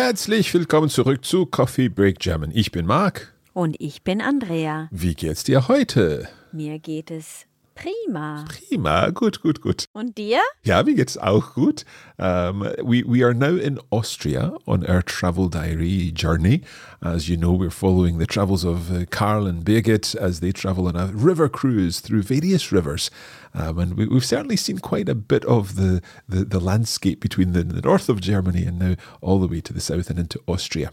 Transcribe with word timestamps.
Herzlich 0.00 0.54
willkommen 0.54 0.88
zurück 0.88 1.24
zu 1.24 1.44
Coffee 1.44 1.88
Break 1.88 2.20
German. 2.20 2.52
Ich 2.54 2.70
bin 2.70 2.86
Marc. 2.86 3.34
Und 3.52 3.74
ich 3.80 4.04
bin 4.04 4.20
Andrea. 4.20 4.86
Wie 4.92 5.16
geht's 5.16 5.42
dir 5.42 5.66
heute? 5.66 6.28
Mir 6.52 6.78
geht 6.78 7.10
es 7.10 7.47
prima. 7.78 8.44
Prima, 8.48 9.10
gut, 9.10 9.40
gut, 9.40 9.60
gut. 9.60 9.84
Und 9.92 10.16
dir? 10.18 10.40
Ja, 10.64 10.82
mir 10.82 10.94
geht's 10.94 11.16
auch 11.16 11.54
gut. 11.54 11.84
Um, 12.18 12.66
we, 12.82 13.04
we 13.04 13.22
are 13.22 13.34
now 13.34 13.54
in 13.56 13.78
Austria 13.90 14.52
on 14.66 14.84
our 14.86 15.02
travel 15.02 15.48
diary 15.48 16.10
journey. 16.12 16.62
As 17.00 17.28
you 17.28 17.36
know, 17.36 17.52
we're 17.52 17.70
following 17.70 18.18
the 18.18 18.26
travels 18.26 18.64
of 18.64 18.90
uh, 18.90 19.04
Karl 19.10 19.46
and 19.46 19.64
Birgit 19.64 20.16
as 20.16 20.40
they 20.40 20.52
travel 20.52 20.88
on 20.88 20.96
a 20.96 21.06
river 21.12 21.48
cruise 21.48 22.00
through 22.00 22.22
various 22.22 22.72
rivers. 22.72 23.10
Um, 23.54 23.78
and 23.78 23.96
we, 23.96 24.06
we've 24.06 24.24
certainly 24.24 24.56
seen 24.56 24.78
quite 24.78 25.08
a 25.08 25.14
bit 25.14 25.44
of 25.44 25.76
the, 25.76 26.02
the, 26.28 26.44
the 26.44 26.60
landscape 26.60 27.20
between 27.20 27.52
the, 27.52 27.62
the 27.62 27.80
north 27.80 28.08
of 28.08 28.20
Germany 28.20 28.64
and 28.64 28.78
now 28.78 28.94
all 29.20 29.38
the 29.38 29.48
way 29.48 29.60
to 29.60 29.72
the 29.72 29.80
south 29.80 30.10
and 30.10 30.18
into 30.18 30.40
Austria. 30.46 30.90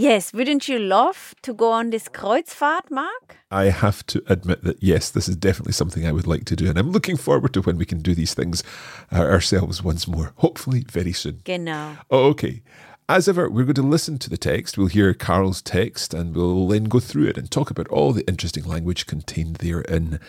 Yes, 0.00 0.32
wouldn't 0.32 0.68
you 0.68 0.78
love 0.78 1.34
to 1.42 1.52
go 1.52 1.72
on 1.72 1.90
this 1.90 2.08
Kreuzfahrt, 2.08 2.88
Mark? 2.88 3.38
I 3.50 3.64
have 3.64 4.06
to 4.06 4.22
admit 4.28 4.62
that 4.62 4.80
yes, 4.80 5.10
this 5.10 5.28
is 5.28 5.34
definitely 5.34 5.72
something 5.72 6.06
I 6.06 6.12
would 6.12 6.28
like 6.28 6.44
to 6.44 6.54
do, 6.54 6.68
and 6.68 6.78
I'm 6.78 6.92
looking 6.92 7.16
forward 7.16 7.52
to 7.54 7.62
when 7.62 7.76
we 7.78 7.84
can 7.84 7.98
do 7.98 8.14
these 8.14 8.32
things 8.32 8.62
uh, 9.10 9.16
ourselves 9.16 9.82
once 9.82 10.06
more, 10.06 10.34
hopefully 10.36 10.84
very 10.88 11.12
soon. 11.12 11.40
Genau. 11.42 11.96
Okay. 12.12 12.62
As 13.08 13.26
ever, 13.26 13.50
we're 13.50 13.64
going 13.64 13.74
to 13.74 13.82
listen 13.82 14.18
to 14.18 14.30
the 14.30 14.36
text. 14.36 14.78
We'll 14.78 14.86
hear 14.86 15.12
Carl's 15.14 15.60
text 15.60 16.14
and 16.14 16.32
we'll 16.32 16.68
then 16.68 16.84
go 16.84 17.00
through 17.00 17.26
it 17.26 17.36
and 17.36 17.50
talk 17.50 17.68
about 17.68 17.88
all 17.88 18.12
the 18.12 18.24
interesting 18.28 18.62
language 18.66 19.08
contained 19.08 19.56
therein. 19.56 20.20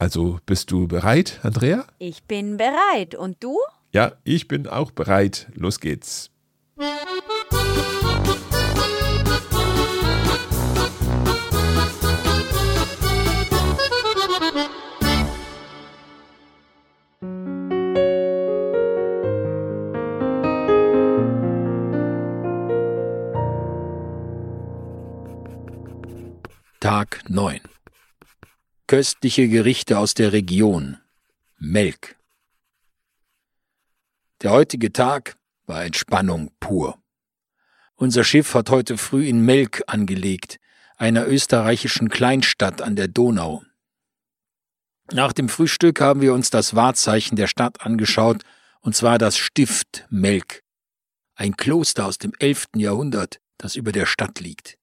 Also, 0.00 0.40
bist 0.46 0.68
du 0.68 0.88
bereit, 0.88 1.38
Andrea? 1.44 1.86
Ich 2.00 2.24
bin 2.24 2.56
bereit. 2.56 3.14
Und 3.14 3.36
du? 3.38 3.56
Ja, 3.92 4.14
ich 4.24 4.48
bin 4.48 4.66
auch 4.66 4.90
bereit. 4.90 5.46
Los 5.54 5.78
geht's. 5.78 6.30
Tag 26.86 27.28
9 27.28 27.58
Köstliche 28.86 29.48
Gerichte 29.48 29.98
aus 29.98 30.14
der 30.14 30.30
Region 30.30 30.98
Melk 31.58 32.14
Der 34.40 34.52
heutige 34.52 34.92
Tag 34.92 35.36
war 35.66 35.84
Entspannung 35.84 36.52
pur. 36.60 36.96
Unser 37.96 38.22
Schiff 38.22 38.54
hat 38.54 38.70
heute 38.70 38.98
früh 38.98 39.26
in 39.26 39.40
Melk 39.40 39.82
angelegt, 39.88 40.60
einer 40.96 41.26
österreichischen 41.26 42.08
Kleinstadt 42.08 42.80
an 42.80 42.94
der 42.94 43.08
Donau. 43.08 43.64
Nach 45.10 45.32
dem 45.32 45.48
Frühstück 45.48 46.00
haben 46.00 46.20
wir 46.20 46.34
uns 46.34 46.50
das 46.50 46.76
Wahrzeichen 46.76 47.34
der 47.34 47.48
Stadt 47.48 47.80
angeschaut, 47.80 48.44
und 48.78 48.94
zwar 48.94 49.18
das 49.18 49.36
Stift 49.36 50.06
Melk, 50.08 50.62
ein 51.34 51.56
Kloster 51.56 52.06
aus 52.06 52.18
dem 52.18 52.32
11. 52.38 52.68
Jahrhundert, 52.76 53.40
das 53.58 53.74
über 53.74 53.90
der 53.90 54.06
Stadt 54.06 54.38
liegt. 54.38 54.78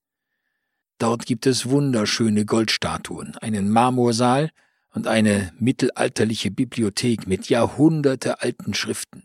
Dort 0.98 1.26
gibt 1.26 1.46
es 1.46 1.70
wunderschöne 1.70 2.46
Goldstatuen, 2.46 3.36
einen 3.38 3.70
Marmorsaal 3.70 4.52
und 4.94 5.08
eine 5.08 5.52
mittelalterliche 5.60 6.52
Bibliothek 6.52 7.28
mit 7.28 7.50
jahrhundertealten 7.50 8.74
Schriften. 8.74 9.24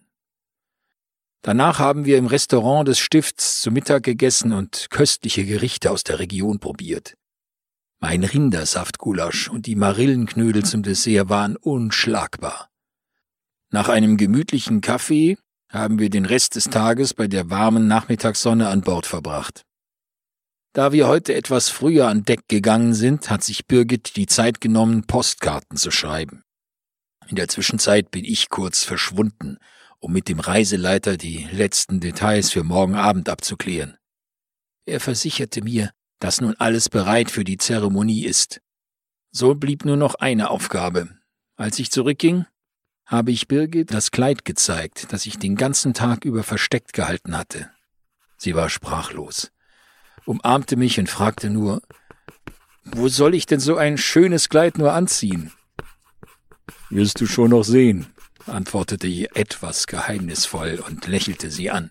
Danach 1.43 1.79
haben 1.79 2.05
wir 2.05 2.19
im 2.19 2.27
Restaurant 2.27 2.89
des 2.89 2.99
Stifts 2.99 3.61
zu 3.61 3.71
Mittag 3.71 4.03
gegessen 4.03 4.53
und 4.53 4.89
köstliche 4.91 5.45
Gerichte 5.45 5.91
aus 5.91 6.03
der 6.03 6.19
Region 6.19 6.59
probiert. 6.59 7.17
Mein 8.01 8.25
Rindersaftgulasch 8.25 9.49
und 9.49 9.67
die 9.67 9.77
Marillenknödel 9.77 10.65
zum 10.65 10.83
Dessert 10.83 11.29
waren 11.29 11.57
unschlagbar. 11.57 12.71
Nach 13.71 13.89
einem 13.89 14.17
gemütlichen 14.17 14.81
Kaffee 14.81 15.37
haben 15.69 15.99
wir 15.99 16.09
den 16.09 16.25
Rest 16.25 16.57
des 16.57 16.65
Tages 16.65 17.13
bei 17.13 17.29
der 17.29 17.51
warmen 17.51 17.87
Nachmittagssonne 17.87 18.69
an 18.69 18.81
Bord 18.81 19.07
verbracht. 19.07 19.65
Da 20.79 20.93
wir 20.93 21.09
heute 21.09 21.35
etwas 21.35 21.71
früher 21.71 22.07
an 22.07 22.23
Deck 22.23 22.47
gegangen 22.47 22.95
sind, 22.95 23.31
hat 23.31 23.43
sich 23.43 23.67
Birgit 23.67 24.15
die 24.15 24.27
Zeit 24.27 24.61
genommen, 24.61 25.09
Postkarten 25.09 25.77
zu 25.77 25.91
schreiben. 25.91 26.45
In 27.27 27.35
der 27.35 27.49
Zwischenzeit 27.49 28.13
bin 28.13 28.25
ich 28.25 28.49
kurz 28.49 28.85
verschwunden, 28.85 29.59
um 29.99 30.13
mit 30.13 30.29
dem 30.29 30.39
Reiseleiter 30.39 31.17
die 31.17 31.49
letzten 31.51 31.99
Details 31.99 32.53
für 32.53 32.63
morgen 32.63 32.95
Abend 32.95 33.29
abzuklären. 33.29 33.97
Er 34.87 35.01
versicherte 35.01 35.63
mir, 35.63 35.91
dass 36.21 36.41
nun 36.41 36.55
alles 36.59 36.89
bereit 36.89 37.33
für 37.33 37.43
die 37.43 37.57
Zeremonie 37.57 38.25
ist. 38.25 38.61
So 39.33 39.57
blieb 39.57 39.85
nur 39.85 39.97
noch 39.97 40.15
eine 40.15 40.49
Aufgabe. 40.49 41.09
Als 41.57 41.81
ich 41.81 41.91
zurückging, 41.91 42.47
habe 43.05 43.33
ich 43.33 43.49
Birgit 43.49 43.93
das 43.93 44.13
Kleid 44.13 44.45
gezeigt, 44.45 45.13
das 45.13 45.27
ich 45.27 45.41
den 45.41 45.57
ganzen 45.57 45.93
Tag 45.93 46.25
über 46.25 46.45
versteckt 46.45 46.93
gehalten 46.93 47.37
hatte. 47.37 47.69
Sie 48.37 48.55
war 48.55 48.69
sprachlos, 48.69 49.51
umarmte 50.29 50.77
mich 50.77 51.01
und 51.01 51.09
fragte 51.09 51.49
nur, 51.49 51.81
wo 52.85 53.09
soll 53.09 53.35
ich 53.35 53.47
denn 53.47 53.61
so 53.61 53.77
ein 53.77 53.97
schönes 53.97 54.49
Kleid 54.51 54.77
nur 54.77 54.93
anziehen? 54.93 55.53
Wirst 56.91 57.21
du 57.21 57.27
schon 57.27 57.51
noch 57.51 57.65
sehen, 57.65 58.07
antwortete 58.47 59.07
ich 59.07 59.35
etwas 59.35 59.87
geheimnisvoll 59.87 60.83
und 60.87 61.07
lächelte 61.07 61.51
sie 61.51 61.71
an. 61.71 61.91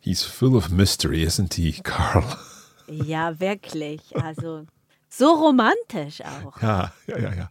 He's 0.00 0.24
full 0.24 0.56
of 0.56 0.68
mystery, 0.68 1.24
isn't 1.24 1.54
he, 1.54 1.72
Carl? 1.82 2.24
Ja, 2.88 3.38
wirklich. 3.40 4.00
Also, 4.16 4.66
so 5.12 5.34
romantisch 5.34 6.20
auch. 6.22 6.62
Yeah, 6.62 6.88
yeah, 7.06 7.18
yeah, 7.18 7.34
yeah. 7.34 7.48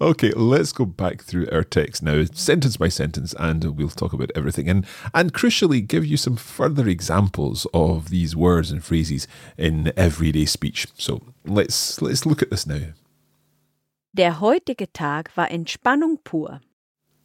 Okay, 0.00 0.32
let's 0.32 0.72
go 0.72 0.84
back 0.84 1.22
through 1.22 1.48
our 1.50 1.64
text 1.64 2.02
now, 2.02 2.24
sentence 2.32 2.76
by 2.76 2.88
sentence, 2.88 3.34
and 3.38 3.64
we'll 3.76 3.88
talk 3.88 4.12
about 4.12 4.30
everything. 4.34 4.68
And 4.68 4.86
and 5.14 5.32
crucially, 5.32 5.86
give 5.86 6.04
you 6.04 6.16
some 6.16 6.36
further 6.36 6.88
examples 6.88 7.66
of 7.72 8.10
these 8.10 8.36
words 8.36 8.70
and 8.70 8.84
phrases 8.84 9.26
in 9.56 9.92
everyday 9.96 10.44
speech. 10.46 10.88
So 10.98 11.22
let's 11.44 12.00
let's 12.02 12.26
look 12.26 12.42
at 12.42 12.50
this 12.50 12.66
now. 12.66 12.92
Der 14.14 14.40
heutige 14.40 14.86
Tag 14.92 15.30
war 15.36 15.46
Entspannung 15.48 16.18
pur. 16.24 16.60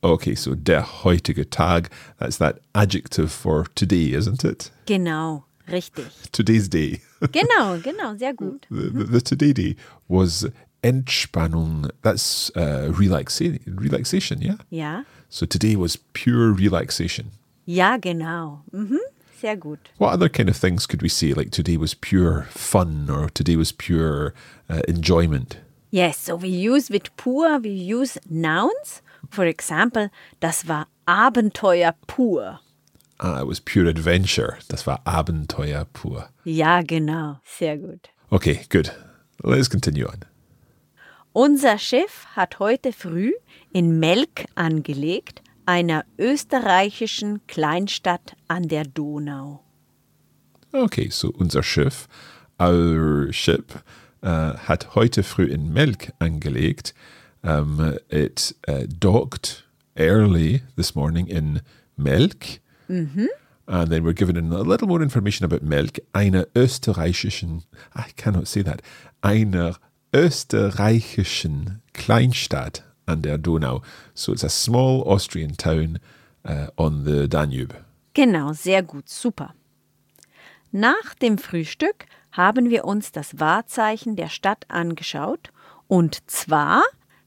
Okay, 0.03 0.35
so 0.35 0.55
der 0.55 0.81
heutige 0.81 1.49
Tag, 1.49 1.89
that's 2.17 2.37
that 2.37 2.59
adjective 2.73 3.31
for 3.31 3.65
today, 3.75 4.13
isn't 4.13 4.43
it? 4.43 4.71
Genau, 4.87 5.45
richtig. 5.69 6.05
Today's 6.31 6.67
day. 6.69 7.01
Genau, 7.31 7.77
genau, 7.81 8.15
sehr 8.17 8.33
gut. 8.33 8.65
the, 8.69 8.89
the, 8.89 9.03
the 9.03 9.21
today 9.21 9.53
day 9.53 9.75
was 10.07 10.47
Entspannung. 10.83 11.89
That's 12.01 12.49
uh, 12.55 12.91
relaxa- 12.91 13.59
relaxation, 13.67 14.41
yeah? 14.41 14.55
Yeah. 14.69 15.03
So 15.29 15.45
today 15.45 15.75
was 15.75 15.97
pure 16.13 16.51
relaxation. 16.51 17.31
Ja, 17.65 17.97
genau. 17.97 18.61
Mhm. 18.73 18.97
Sehr 19.39 19.55
gut. 19.55 19.89
What 19.97 20.13
other 20.13 20.29
kind 20.29 20.49
of 20.49 20.55
things 20.57 20.85
could 20.85 21.01
we 21.01 21.09
say? 21.09 21.33
Like 21.33 21.51
today 21.51 21.77
was 21.77 21.93
pure 21.95 22.47
fun 22.49 23.09
or 23.09 23.29
today 23.29 23.55
was 23.55 23.71
pure 23.71 24.33
uh, 24.69 24.81
enjoyment? 24.87 25.57
Yes, 25.91 26.17
so 26.17 26.35
we 26.35 26.47
use 26.49 26.89
with 26.89 27.15
pur, 27.17 27.57
we 27.59 27.69
use 27.69 28.17
nouns. 28.29 29.01
For 29.29 29.45
example, 29.45 30.09
das 30.39 30.63
war 30.65 30.87
Abenteuer 31.07 31.93
pur. 32.07 32.59
Ah, 33.23 33.39
it 33.39 33.47
was 33.47 33.59
pure 33.59 33.87
adventure. 33.87 34.57
Das 34.67 34.87
war 34.87 34.99
Abenteuer 35.05 35.85
pur. 35.93 36.29
Ja, 36.43 36.81
genau. 36.81 37.39
Sehr 37.45 37.77
gut. 37.77 38.09
Okay, 38.31 38.61
good. 38.69 38.91
Let's 39.43 39.69
continue 39.69 40.07
on. 40.07 40.25
Unser 41.31 41.77
Schiff 41.77 42.25
hat 42.35 42.57
heute 42.57 42.91
früh 42.91 43.33
in 43.71 43.99
Melk 43.99 44.45
angelegt, 44.55 45.43
einer 45.67 46.03
österreichischen 46.17 47.45
Kleinstadt 47.45 48.35
an 48.47 48.67
der 48.67 48.85
Donau. 48.85 49.63
Okay, 50.73 51.09
so 51.11 51.29
unser 51.29 51.61
Schiff, 51.61 52.07
our 52.59 53.31
ship, 53.31 53.83
uh, 54.23 54.55
hat 54.67 54.95
heute 54.95 55.21
früh 55.21 55.45
in 55.45 55.71
Melk 55.71 56.11
angelegt. 56.17 56.95
Um, 57.43 57.97
it 58.09 58.55
uh, 58.67 58.85
docked 58.87 59.63
early 59.95 60.63
this 60.75 60.95
morning 60.95 61.27
in 61.27 61.61
Melk. 61.95 62.59
And 63.67 63.89
then 63.89 64.03
we're 64.03 64.13
given 64.13 64.35
a 64.51 64.61
little 64.61 64.87
more 64.87 65.01
information 65.01 65.45
about 65.45 65.63
Melk, 65.63 66.01
einer 66.13 66.47
österreichischen, 66.55 67.63
I 67.95 68.11
cannot 68.17 68.47
say 68.47 68.63
that, 68.63 68.81
einer 69.21 69.77
österreichischen 70.13 71.81
Kleinstadt 71.93 72.83
an 73.05 73.21
der 73.21 73.37
Donau. 73.37 73.81
So 74.13 74.33
it's 74.33 74.43
a 74.43 74.49
small 74.49 75.03
Austrian 75.03 75.55
town 75.55 75.99
uh, 76.45 76.67
on 76.75 77.05
the 77.05 77.27
Danube. 77.29 77.75
Genau, 78.13 78.51
sehr 78.51 78.83
gut, 78.83 79.07
super. 79.07 79.53
Nach 80.71 81.15
dem 81.21 81.37
Frühstück 81.37 82.05
haben 82.31 82.69
wir 82.69 82.85
uns 82.85 83.11
das 83.11 83.39
Wahrzeichen 83.39 84.15
der 84.15 84.29
Stadt 84.29 84.65
angeschaut, 84.69 85.51
und 85.87 86.29
zwar 86.29 86.83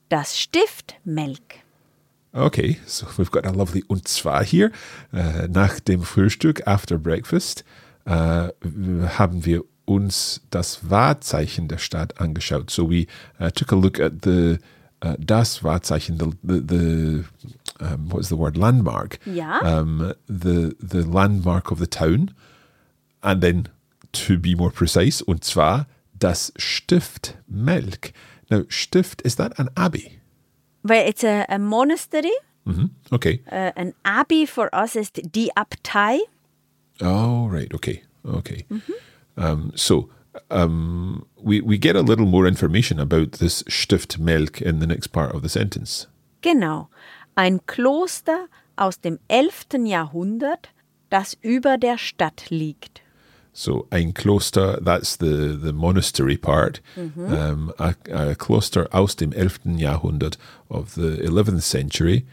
das 0.08 0.38
Stift 0.38 0.96
Melk. 1.04 1.63
Okay, 2.34 2.78
so 2.84 3.06
we've 3.16 3.30
got 3.30 3.46
a 3.46 3.50
lovely 3.50 3.84
und 3.86 4.08
zwar 4.08 4.44
here. 4.44 4.72
Uh, 5.12 5.46
nach 5.48 5.78
dem 5.78 6.02
Frühstück, 6.02 6.66
after 6.66 6.98
breakfast, 6.98 7.64
uh, 8.06 8.48
haben 9.18 9.44
wir 9.44 9.62
uns 9.84 10.40
das 10.50 10.90
Wahrzeichen 10.90 11.68
der 11.68 11.78
Stadt 11.78 12.20
angeschaut. 12.20 12.70
So 12.70 12.90
we 12.90 13.06
uh, 13.38 13.50
took 13.50 13.72
a 13.72 13.76
look 13.76 14.00
at 14.00 14.24
the 14.24 14.58
uh, 15.04 15.14
das 15.18 15.62
Wahrzeichen, 15.62 16.18
the 16.18 16.32
the, 16.42 16.60
the 16.66 17.24
um, 17.80 18.10
what 18.10 18.20
is 18.20 18.28
the 18.30 18.36
word 18.36 18.56
landmark? 18.56 19.18
Ja. 19.26 19.60
Um, 19.60 20.12
the 20.26 20.74
the 20.80 21.02
landmark 21.02 21.70
of 21.70 21.78
the 21.78 21.86
town, 21.86 22.32
and 23.22 23.42
then 23.42 23.68
to 24.12 24.38
be 24.38 24.56
more 24.56 24.70
precise, 24.70 25.22
und 25.22 25.44
zwar 25.44 25.86
das 26.18 26.52
Stift 26.56 27.36
Melk. 27.46 28.12
Now, 28.50 28.64
Stift 28.68 29.22
is 29.22 29.36
that 29.36 29.58
an 29.60 29.70
abbey? 29.76 30.18
Well, 30.84 31.06
it's 31.06 31.24
a, 31.24 31.46
a 31.48 31.58
monastery. 31.58 32.34
hmm 32.66 32.86
Okay. 33.12 33.40
Uh, 33.50 33.72
an 33.76 33.94
abbey 34.04 34.46
for 34.46 34.68
us 34.74 34.96
is 34.96 35.10
die 35.10 35.50
Abtei. 35.56 36.20
Oh, 37.00 37.48
right. 37.48 37.72
Okay. 37.74 38.02
Okay. 38.26 38.64
Um, 39.36 39.72
so 39.74 40.08
um, 40.50 41.26
we, 41.42 41.60
we 41.60 41.78
get 41.78 41.96
a 41.96 42.00
little 42.02 42.26
more 42.26 42.46
information 42.46 42.98
about 43.00 43.32
this 43.32 43.62
Stift 43.68 44.18
Melk 44.18 44.60
in 44.62 44.78
the 44.78 44.86
next 44.86 45.08
part 45.08 45.34
of 45.34 45.42
the 45.42 45.48
sentence. 45.48 46.06
Genau. 46.42 46.88
Ein 47.36 47.60
Kloster 47.66 48.48
aus 48.76 49.00
dem 49.00 49.18
11. 49.28 49.86
Jahrhundert, 49.86 50.68
das 51.10 51.36
über 51.42 51.78
der 51.78 51.98
Stadt 51.98 52.50
liegt. 52.50 53.02
So 53.56 53.86
ein 53.90 54.12
Kloster, 54.14 54.80
that's 54.84 55.16
the, 55.16 55.56
the 55.56 55.72
monastery 55.72 56.36
part. 56.36 56.80
Um, 56.96 57.72
a, 57.78 57.94
a 58.10 58.34
Kloster 58.34 58.88
aus 58.92 59.14
dem 59.14 59.32
11. 59.32 59.78
Jahrhundert 59.78 60.36
of 60.68 60.94
the 60.96 61.22
11th 61.22 61.62
century, 61.62 62.26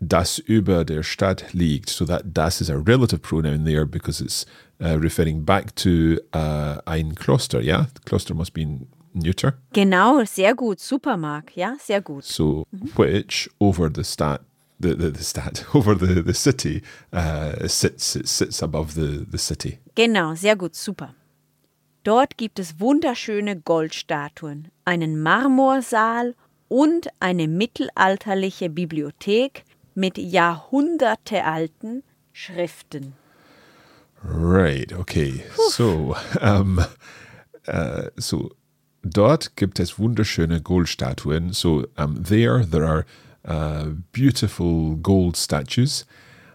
das 0.00 0.38
über 0.38 0.84
der 0.84 1.04
Stadt 1.04 1.52
liegt. 1.52 1.88
So 1.88 2.04
that 2.04 2.34
das 2.34 2.60
is 2.60 2.68
a 2.68 2.76
relative 2.76 3.22
pronoun 3.22 3.64
there 3.64 3.86
because 3.86 4.20
it's 4.20 4.44
uh, 4.82 4.98
referring 4.98 5.44
back 5.44 5.74
to 5.76 6.18
uh, 6.34 6.80
ein 6.86 7.14
Kloster, 7.14 7.60
yeah? 7.62 7.86
The 7.94 8.00
Kloster 8.04 8.34
must 8.34 8.54
be 8.54 8.66
neuter. 9.14 9.54
Genau, 9.72 10.24
sehr 10.24 10.54
gut, 10.54 10.80
super, 10.80 11.16
Mark. 11.16 11.56
Ja, 11.56 11.76
sehr 11.78 12.00
gut. 12.00 12.24
So, 12.24 12.66
which 12.96 13.48
over 13.60 13.88
the 13.88 14.04
stat, 14.04 14.40
the, 14.78 14.94
the, 14.94 15.10
the 15.10 15.24
stat, 15.24 15.64
over 15.74 15.94
the, 15.94 16.22
the 16.22 16.34
city, 16.34 16.82
uh, 17.12 17.66
sits, 17.68 18.16
it 18.16 18.28
sits 18.28 18.62
above 18.62 18.94
the, 18.94 19.26
the 19.28 19.38
city. 19.38 19.78
Genau, 19.94 20.34
sehr 20.34 20.56
gut, 20.56 20.74
super. 20.74 21.14
Dort 22.04 22.36
gibt 22.36 22.58
es 22.60 22.78
wunderschöne 22.78 23.56
Goldstatuen, 23.60 24.68
einen 24.84 25.20
Marmorsaal 25.20 26.34
und 26.68 27.08
eine 27.18 27.48
mittelalterliche 27.48 28.70
Bibliothek 28.70 29.64
mit 29.94 30.18
jahrhundertealten 30.18 32.04
Schriften. 32.32 33.14
Right, 34.22 34.92
okay. 34.92 35.44
So, 35.70 36.16
um, 36.40 36.78
uh, 37.66 38.08
so 38.16 38.50
dort 39.02 39.56
gibt 39.56 39.80
es 39.80 39.98
wunderschöne 39.98 40.60
Goldstatuen. 40.60 41.52
So 41.52 41.86
um, 41.96 42.22
there, 42.22 42.64
there 42.64 42.86
are 42.86 43.04
uh, 43.46 43.86
beautiful 44.12 44.96
gold 44.96 45.36
statues. 45.36 46.04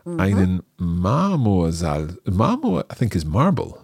Einen 0.05 0.61
Marmorsaal. 0.77 2.17
Marmor, 2.25 2.83
I 2.89 2.95
think, 2.95 3.15
is 3.15 3.23
marble. 3.23 3.77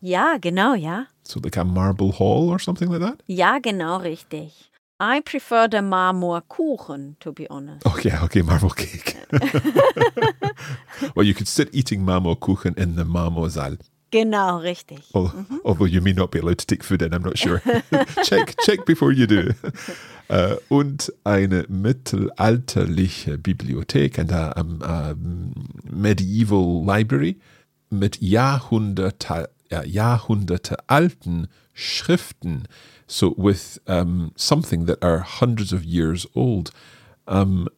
Ja, 0.00 0.36
genau, 0.38 0.74
ja. 0.74 1.06
So 1.22 1.38
like 1.38 1.56
a 1.56 1.64
marble 1.64 2.10
hall 2.12 2.48
or 2.50 2.58
something 2.58 2.90
like 2.90 3.00
that? 3.00 3.22
Ja, 3.28 3.58
genau, 3.60 3.98
richtig. 3.98 4.50
I 4.98 5.20
prefer 5.20 5.68
the 5.68 5.78
Marmorkuchen, 5.80 7.16
to 7.20 7.32
be 7.32 7.48
honest. 7.48 7.86
Oh 7.86 7.96
yeah, 8.04 8.24
okay, 8.24 8.42
marble 8.42 8.70
cake. 8.70 9.16
well, 11.14 11.24
you 11.26 11.34
could 11.34 11.48
sit 11.48 11.68
eating 11.72 12.02
Marmorkuchen 12.04 12.76
in 12.78 12.96
the 12.96 13.04
Marmorsaal. 13.04 13.78
Genau, 14.10 14.60
richtig. 14.60 15.00
Al- 15.14 15.46
Although 15.64 15.86
you 15.86 16.00
may 16.02 16.12
not 16.12 16.30
be 16.30 16.38
allowed 16.40 16.58
to 16.58 16.66
take 16.66 16.82
food 16.84 17.00
in, 17.02 17.14
I'm 17.14 17.22
not 17.22 17.38
sure. 17.38 17.62
check, 18.24 18.54
check 18.64 18.84
before 18.84 19.10
you 19.12 19.26
do. 19.26 19.52
Äh, 20.28 20.56
und 20.68 21.12
eine 21.24 21.66
mittelalterliche 21.68 23.38
Bibliothek, 23.38 24.18
eine 24.18 24.54
um, 24.54 24.80
um, 24.80 25.52
medieval 25.84 26.84
library 26.84 27.38
mit 27.90 28.20
Jahrhunderte, 28.20 29.50
ja, 29.70 29.82
Jahrhunderte 29.84 30.76
alten 30.86 31.48
Schriften. 31.74 32.68
So 33.06 33.34
with 33.36 33.80
um, 33.86 34.32
something 34.36 34.86
that 34.86 35.02
are 35.02 35.22
hundreds 35.40 35.72
of 35.72 35.84
years 35.84 36.26
old. 36.34 36.72
Um, 37.26 37.68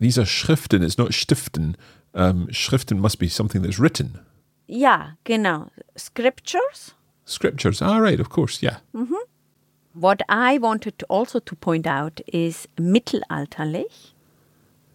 these 0.00 0.18
are 0.18 0.26
Schriften, 0.26 0.82
it's 0.82 0.98
not 0.98 1.12
Stiften. 1.12 1.76
Um, 2.12 2.48
Schriften 2.50 2.98
must 2.98 3.18
be 3.18 3.28
something 3.28 3.62
that's 3.62 3.78
written. 3.78 4.18
Ja, 4.66 5.16
genau. 5.24 5.70
Scriptures. 5.96 6.94
Scriptures. 7.24 7.80
Ah, 7.82 7.98
right, 7.98 8.20
of 8.20 8.28
course, 8.30 8.62
yeah. 8.62 8.78
What 9.94 10.22
I 10.28 10.58
wanted 10.58 10.98
to 10.98 11.06
also 11.06 11.38
to 11.38 11.54
point 11.56 11.86
out 11.86 12.20
is 12.26 12.66
mittelalterlich. 12.76 14.12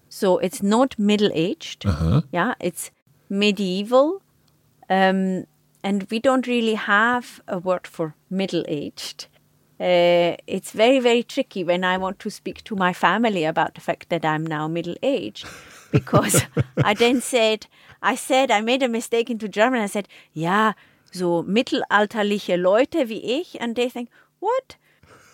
So 0.10 0.40
it's 0.40 0.62
not 0.62 1.00
middle 1.00 1.32
aged. 1.34 1.86
Yeah, 2.32 2.56
it's 2.60 2.92
medieval. 3.30 4.22
Um, 4.90 5.46
and 5.84 6.06
we 6.10 6.20
don't 6.20 6.48
really 6.48 6.76
have 6.76 7.42
a 7.48 7.60
word 7.60 7.88
for 7.88 8.16
middle 8.30 8.66
aged. 8.68 9.28
Uh, 9.80 10.36
it's 10.46 10.72
very, 10.72 11.00
very 11.00 11.24
tricky 11.24 11.64
when 11.64 11.86
I 11.86 11.98
want 11.98 12.20
to 12.20 12.30
speak 12.30 12.64
to 12.66 12.76
my 12.76 12.92
family 12.92 13.46
about 13.46 13.76
the 13.76 13.82
fact 13.82 14.10
that 14.10 14.26
I'm 14.26 14.46
now 14.46 14.68
middle 14.68 14.96
aged. 15.02 15.48
Because 15.92 16.42
I 16.84 16.94
then 16.94 17.22
said, 17.22 17.68
I 18.02 18.16
said, 18.16 18.52
I 18.52 18.60
made 18.60 18.84
a 18.84 18.90
mistake 18.90 19.30
into 19.30 19.48
German. 19.48 19.80
I 19.80 19.86
said, 19.86 20.10
ja, 20.34 20.74
so 21.12 21.44
mittelalterliche 21.44 22.62
Leute 22.62 23.08
wie 23.08 23.24
ich. 23.24 23.56
And 23.62 23.78
they 23.78 23.88
think, 23.88 24.10
what? 24.40 24.76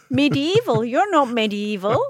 Medieval? 0.10 0.86
You're 0.86 1.10
not 1.12 1.30
medieval. 1.30 2.06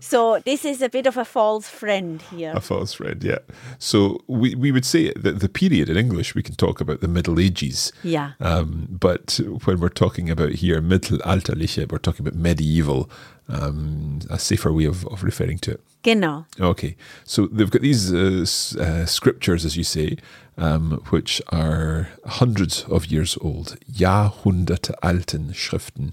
So 0.00 0.40
this 0.44 0.64
is 0.64 0.82
a 0.82 0.88
bit 0.88 1.06
of 1.06 1.16
a 1.16 1.24
false 1.24 1.68
friend 1.68 2.22
here. 2.22 2.52
A 2.54 2.60
false 2.60 2.94
friend, 2.94 3.22
yeah. 3.22 3.38
So 3.78 4.20
we, 4.26 4.54
we 4.54 4.72
would 4.72 4.84
say 4.84 5.12
that 5.14 5.40
the 5.40 5.48
period 5.48 5.88
in 5.88 5.96
English, 5.96 6.34
we 6.34 6.42
can 6.42 6.54
talk 6.54 6.80
about 6.80 7.00
the 7.00 7.08
Middle 7.08 7.40
Ages. 7.40 7.92
Yeah. 8.02 8.32
Um, 8.40 8.86
but 8.90 9.40
when 9.64 9.80
we're 9.80 9.88
talking 9.88 10.30
about 10.30 10.52
here 10.52 10.80
mittelalterliche, 10.80 11.90
we're 11.90 11.98
talking 11.98 12.26
about 12.26 12.38
medieval, 12.38 13.10
um, 13.48 14.20
a 14.30 14.38
safer 14.38 14.72
way 14.72 14.84
of, 14.84 15.06
of 15.06 15.22
referring 15.22 15.58
to 15.58 15.72
it. 15.72 15.80
Genau. 16.02 16.44
Okay, 16.60 16.96
so 17.24 17.46
they've 17.46 17.70
got 17.70 17.80
these 17.80 18.12
uh, 18.12 18.44
uh, 18.78 19.06
scriptures, 19.06 19.64
as 19.64 19.74
you 19.74 19.84
say, 19.84 20.18
um, 20.58 21.02
which 21.08 21.40
are 21.48 22.08
hundreds 22.26 22.84
of 22.84 23.06
years 23.06 23.38
old. 23.40 23.78
Jahrhunderte 23.90 24.92
alten 25.02 25.52
Schriften. 25.52 26.12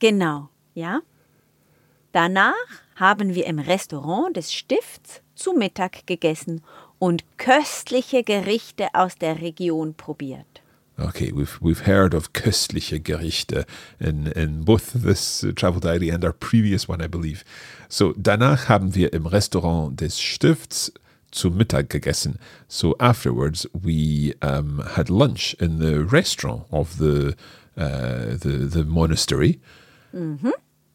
Genau. 0.00 0.48
Ja. 0.74 1.00
Danach 2.12 2.54
haben 2.96 3.34
wir 3.34 3.46
im 3.46 3.58
Restaurant 3.58 4.36
des 4.36 4.52
Stifts 4.52 5.22
zu 5.34 5.52
Mittag 5.52 6.06
gegessen 6.06 6.62
und 6.98 7.24
köstliche 7.38 8.24
Gerichte 8.24 8.88
aus 8.94 9.16
der 9.16 9.40
Region 9.40 9.94
probiert. 9.94 10.46
Okay, 10.98 11.32
we've 11.32 11.58
we've 11.62 11.86
heard 11.86 12.14
of 12.14 12.34
köstliche 12.34 13.00
Gerichte 13.00 13.64
in, 13.98 14.26
in 14.26 14.64
both 14.66 14.92
this 14.92 15.46
travel 15.56 15.80
diary 15.80 16.10
and 16.10 16.24
our 16.24 16.32
previous 16.32 16.88
one, 16.88 17.02
I 17.02 17.08
believe. 17.08 17.42
So 17.88 18.12
danach 18.18 18.68
haben 18.68 18.94
wir 18.94 19.12
im 19.14 19.26
Restaurant 19.26 19.98
des 19.98 20.20
Stifts 20.20 20.92
zu 21.30 21.50
Mittag 21.50 21.88
gegessen. 21.88 22.38
So 22.68 22.96
afterwards, 22.98 23.68
we 23.72 24.34
um, 24.42 24.82
had 24.94 25.08
lunch 25.08 25.56
in 25.58 25.78
the 25.78 26.04
restaurant 26.04 26.64
of 26.70 26.98
the 26.98 27.34
uh, 27.78 28.36
the, 28.38 28.68
the 28.70 28.84
monastery. 28.84 29.58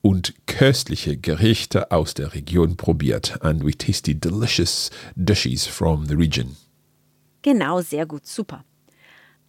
Und 0.02 0.34
köstliche 0.46 1.18
Gerichte 1.18 1.92
aus 1.92 2.14
der 2.14 2.34
Region 2.34 2.78
probiert. 2.78 3.42
And 3.42 3.66
we 3.66 3.72
tasted 3.72 4.24
delicious 4.24 4.92
dishes 5.16 5.66
from 5.66 6.06
the 6.06 6.16
region. 6.16 6.56
Genau, 7.42 7.82
sehr 7.82 8.06
gut, 8.06 8.26
super. 8.26 8.64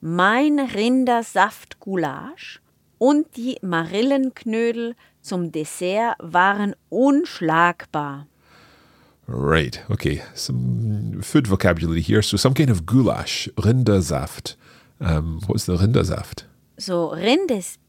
Mein 0.01 0.59
Rindersaftgulasch 0.59 2.61
und 2.99 3.37
die 3.37 3.59
Marillenknödel 3.63 4.95
zum 5.21 5.53
Dessert 5.53 6.17
waren 6.19 6.75
unschlagbar. 6.89 8.27
Right. 9.29 9.85
Okay. 9.89 10.23
Some 10.35 11.23
food 11.23 11.51
vocabulary 11.51 12.03
here. 12.03 12.23
So 12.23 12.37
some 12.37 12.55
kind 12.55 12.71
of 12.71 12.87
goulash, 12.87 13.51
Rindersaft. 13.59 14.57
Um, 15.01 15.41
what's 15.47 15.67
the 15.67 15.73
Rindersaft? 15.73 16.45
So, 16.77 17.09
Rind 17.09 17.51
ist 17.51 17.81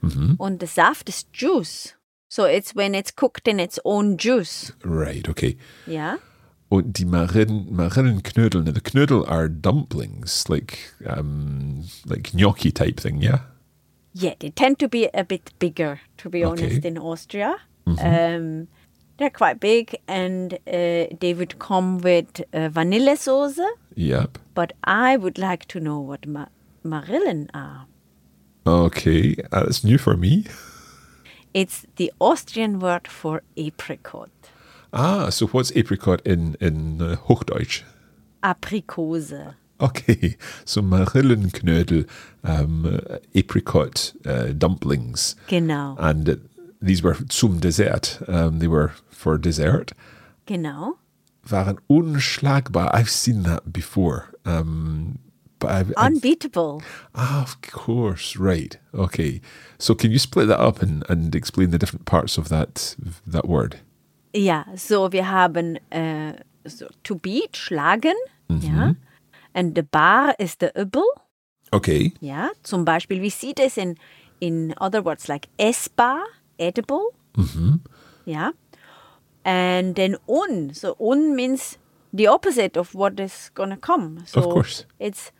Beef 0.00 0.16
und 0.38 0.60
der 0.60 0.68
Saft 0.68 1.08
ist 1.08 1.28
Juice. 1.32 1.94
So, 2.28 2.44
it's 2.46 2.76
when 2.76 2.94
it's 2.94 3.14
cooked 3.14 3.48
in 3.48 3.58
its 3.58 3.80
own 3.84 4.16
juice. 4.16 4.72
Right. 4.84 5.28
Okay. 5.28 5.56
Yeah. 5.86 6.18
Und 6.68 6.96
die 6.98 7.04
Marillen, 7.04 7.66
Marillenknödel. 7.74 8.62
Now 8.62 8.70
the 8.72 8.80
knödel 8.80 9.26
are 9.28 9.48
dumplings, 9.48 10.48
like 10.48 10.78
um, 11.04 11.84
like 12.06 12.32
gnocchi 12.32 12.70
type 12.70 13.00
thing. 13.00 13.20
Yeah. 13.20 13.40
Yeah, 14.14 14.34
they 14.38 14.50
tend 14.50 14.78
to 14.78 14.88
be 14.88 15.08
a 15.12 15.24
bit 15.24 15.52
bigger, 15.58 16.00
to 16.18 16.28
be 16.30 16.44
Okay. 16.44 16.64
honest, 16.64 16.84
in 16.84 16.98
Austria. 16.98 17.56
Um, 17.86 18.68
they're 19.18 19.30
quite 19.30 19.58
big 19.58 19.96
and 20.06 20.54
uh, 20.54 21.06
they 21.20 21.34
would 21.36 21.58
come 21.58 21.98
with 21.98 22.40
uh, 22.54 22.68
vanilla 22.68 23.16
sauce. 23.16 23.58
Yep. 23.96 24.38
But 24.54 24.72
I 24.84 25.16
would 25.16 25.38
like 25.38 25.66
to 25.68 25.80
know 25.80 25.98
what 25.98 26.26
ma- 26.26 26.46
Marillen 26.84 27.48
are. 27.52 27.86
Okay. 28.66 29.36
Uh, 29.52 29.64
that's 29.64 29.84
new 29.84 29.98
for 29.98 30.16
me. 30.16 30.44
It's 31.54 31.86
the 31.96 32.12
Austrian 32.20 32.78
word 32.78 33.08
for 33.08 33.42
apricot. 33.56 34.30
Ah, 34.92 35.30
so 35.30 35.46
what's 35.48 35.72
apricot 35.76 36.20
in 36.24 36.56
in 36.60 37.00
uh, 37.02 37.16
Hochdeutsch? 37.28 37.82
Aprikose. 38.42 39.54
Okay, 39.80 40.36
so 40.66 40.82
Marillenknödel, 40.82 42.06
um, 42.44 42.84
uh, 42.84 43.16
apricot 43.34 44.12
uh, 44.26 44.52
dumplings, 44.52 45.36
Genau, 45.48 45.96
and 45.98 46.28
uh, 46.28 46.36
these 46.82 47.02
were 47.02 47.16
zum 47.30 47.60
Dessert. 47.60 48.20
Um, 48.28 48.58
they 48.58 48.68
were 48.68 48.92
for 49.08 49.38
dessert. 49.38 49.92
genau. 50.46 50.98
Waren 51.48 51.78
unschlagbar. 51.88 52.90
I've 52.92 53.08
seen 53.10 53.42
that 53.44 53.72
before. 53.72 54.28
Um, 54.44 55.18
but 55.60 55.70
I've, 55.70 55.92
I've 55.96 56.14
Unbeatable. 56.14 56.82
ah, 57.14 57.42
of 57.42 57.60
course, 57.62 58.36
right. 58.36 58.76
Okay, 58.92 59.40
so 59.78 59.94
can 59.94 60.10
you 60.10 60.18
split 60.18 60.48
that 60.48 60.58
up 60.60 60.82
and, 60.82 61.04
and 61.08 61.34
explain 61.34 61.70
the 61.70 61.78
different 61.78 62.06
parts 62.06 62.38
of 62.38 62.48
that 62.48 62.96
that 63.26 63.46
word? 63.46 63.76
Ja, 64.32 64.64
so 64.76 65.12
wir 65.12 65.24
haben 65.30 65.78
äh, 65.90 66.34
so, 66.66 66.86
to 67.04 67.14
beat, 67.14 67.56
schlagen. 67.56 68.16
Ja. 68.48 68.94
And 69.54 69.74
the 69.74 69.82
bar 69.82 70.34
is 70.38 70.56
the 70.56 70.72
übel. 70.76 71.04
Okay, 71.72 72.12
Ja, 72.20 72.50
zum 72.64 72.84
Beispiel, 72.84 73.20
we 73.20 73.30
see 73.30 73.52
this 73.52 73.76
in, 73.76 73.96
in 74.40 74.74
other 74.80 75.02
words 75.02 75.28
like 75.28 75.48
essbar, 75.58 76.24
edible. 76.58 77.14
Ja. 78.26 78.52
And 79.44 79.94
then 79.96 80.16
un. 80.28 80.74
So 80.74 80.96
un 81.00 81.34
means 81.36 81.78
the 82.12 82.26
opposite 82.26 82.76
of 82.76 82.94
what 82.94 83.18
is 83.20 83.50
gonna 83.54 83.76
come. 83.76 84.22
So 84.26 84.40
of 84.40 84.46
course. 84.52 84.84
It's 84.98 85.32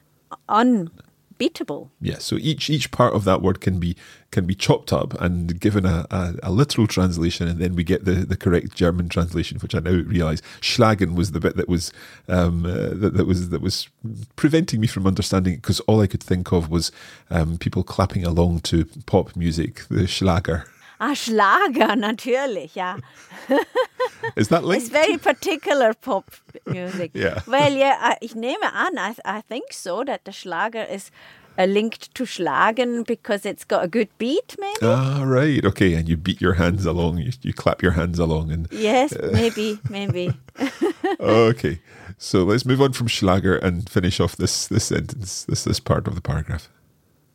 unbeatable. 0.49 1.91
Yeah, 2.01 2.19
so 2.19 2.37
each 2.37 2.71
each 2.71 2.91
part 2.91 3.15
of 3.15 3.25
that 3.25 3.43
word 3.43 3.61
can 3.61 3.79
be 3.79 3.97
can 4.31 4.47
be 4.47 4.55
chopped 4.55 4.93
up 4.93 5.21
and 5.21 5.59
given 5.59 5.85
a, 5.85 6.07
a, 6.11 6.35
a 6.45 6.53
literal 6.53 6.87
translation, 6.87 7.49
and 7.49 7.59
then 7.59 7.75
we 7.75 7.85
get 7.85 8.05
the, 8.05 8.13
the 8.13 8.37
correct 8.37 8.75
German 8.75 9.09
translation, 9.09 9.59
which 9.59 9.75
I 9.75 9.81
now 9.81 9.91
realise 9.91 10.41
schlagen 10.61 11.15
was 11.15 11.33
the 11.33 11.41
bit 11.41 11.57
that 11.57 11.69
was 11.69 11.93
um, 12.29 12.65
uh, 12.65 12.91
that, 12.93 13.15
that 13.15 13.27
was 13.27 13.51
that 13.51 13.61
was 13.61 13.89
preventing 14.37 14.81
me 14.81 14.87
from 14.87 15.07
understanding 15.07 15.55
it 15.55 15.63
because 15.63 15.81
all 15.81 16.01
I 16.01 16.07
could 16.07 16.23
think 16.23 16.53
of 16.53 16.71
was 16.71 16.93
um, 17.31 17.59
people 17.59 17.83
clapping 17.83 18.25
along 18.25 18.61
to 18.61 18.85
pop 19.07 19.37
music, 19.37 19.83
the 19.89 20.07
Schlager. 20.07 20.67
Ah, 21.01 21.15
Schlager, 21.15 21.97
natürlich, 21.97 22.75
ja. 22.75 22.97
Is 24.37 24.49
that 24.49 24.63
It's 24.65 24.91
very 24.91 25.17
particular 25.17 25.95
pop 25.95 26.31
music. 26.67 27.13
Yeah. 27.15 27.41
Well, 27.47 27.73
yeah, 27.73 27.97
I, 28.01 28.17
ich 28.21 28.35
nehme 28.35 28.63
an, 28.63 28.99
I, 28.99 29.15
I 29.25 29.41
think 29.41 29.73
so, 29.73 30.05
that 30.05 30.27
the 30.27 30.33
Schlager 30.33 30.85
is 30.85 31.11
uh, 31.59 31.65
linked 31.65 32.15
to 32.15 32.25
Schlagen 32.25 33.07
because 33.07 33.47
it's 33.47 33.65
got 33.65 33.83
a 33.83 33.89
good 33.89 34.09
beat, 34.19 34.57
maybe? 34.59 34.77
Ah, 34.83 35.23
right. 35.25 35.65
Okay, 35.65 35.95
and 35.95 36.07
you 36.07 36.19
beat 36.19 36.41
your 36.41 36.55
hands 36.55 36.85
along, 36.85 37.17
you, 37.17 37.33
you 37.41 37.55
clap 37.55 37.83
your 37.83 37.93
hands 37.93 38.19
along, 38.19 38.53
and 38.53 38.69
yes, 38.71 39.15
maybe, 39.33 39.81
maybe. 39.89 40.35
okay. 41.21 41.81
So 42.19 42.45
let's 42.45 42.67
move 42.67 42.83
on 42.83 42.93
from 42.93 43.07
Schlager 43.07 43.57
and 43.57 43.89
finish 43.89 44.21
off 44.21 44.37
this 44.37 44.67
this 44.67 44.85
sentence, 44.85 45.45
this 45.45 45.65
this 45.65 45.81
part 45.81 46.07
of 46.07 46.15
the 46.15 46.21
paragraph. 46.21 46.69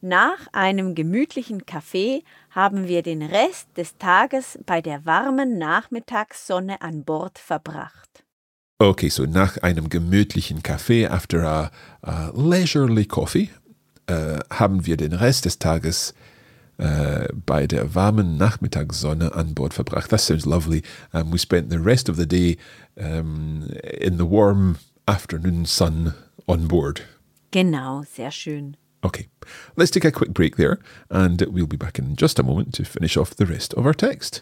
Nach 0.08 0.46
einem 0.52 0.94
gemütlichen 0.94 1.66
Kaffee 1.66 2.22
haben 2.52 2.88
wir 2.88 3.02
den 3.02 3.24
Rest 3.24 3.76
des 3.76 3.98
Tages 3.98 4.60
bei 4.64 4.80
der 4.80 5.04
warmen 5.08 5.58
Nachmittagssonne 5.58 6.80
an 6.84 7.04
Bord 7.04 7.40
verbracht. 7.40 8.24
Okay, 8.78 9.10
so 9.10 9.24
nach 9.24 9.58
einem 9.64 9.90
gemütlichen 9.90 10.62
Kaffee, 10.62 11.08
after 11.08 11.44
a, 11.44 11.72
a 12.04 12.32
leisurely 12.36 13.06
coffee, 13.06 13.50
äh, 14.06 14.38
haben 14.52 14.86
wir 14.86 14.96
den 14.96 15.12
Rest 15.12 15.46
des 15.46 15.58
Tages 15.58 16.14
äh, 16.78 17.28
bei 17.34 17.66
der 17.66 17.96
warmen 17.96 18.38
Nachmittagssonne 18.38 19.34
an 19.34 19.56
Bord 19.56 19.74
verbracht. 19.74 20.12
That 20.12 20.22
sounds 20.22 20.46
lovely. 20.46 20.84
Um, 21.14 21.34
we 21.34 21.40
spent 21.40 21.72
the 21.72 21.80
rest 21.80 22.12
of 22.12 22.18
the 22.18 22.28
day 22.28 22.58
um, 22.96 23.68
in 24.00 24.20
the 24.20 24.30
warm 24.30 24.78
afternoon 25.08 25.66
sun 25.66 26.14
on 26.48 26.68
board. 26.68 27.02
Genau, 27.50 28.04
sehr 28.04 28.30
schön. 28.30 28.78
Okay, 29.06 29.28
let's 29.76 29.92
take 29.92 30.04
a 30.04 30.12
quick 30.12 30.32
break 30.32 30.56
there, 30.56 30.80
and 31.12 31.40
we'll 31.42 31.68
be 31.68 31.78
back 31.78 32.00
in 32.00 32.16
just 32.16 32.40
a 32.40 32.44
moment 32.44 32.74
to 32.74 32.84
finish 32.84 33.16
off 33.16 33.36
the 33.36 33.46
rest 33.46 33.72
of 33.76 33.86
our 33.86 33.94
text. 33.94 34.42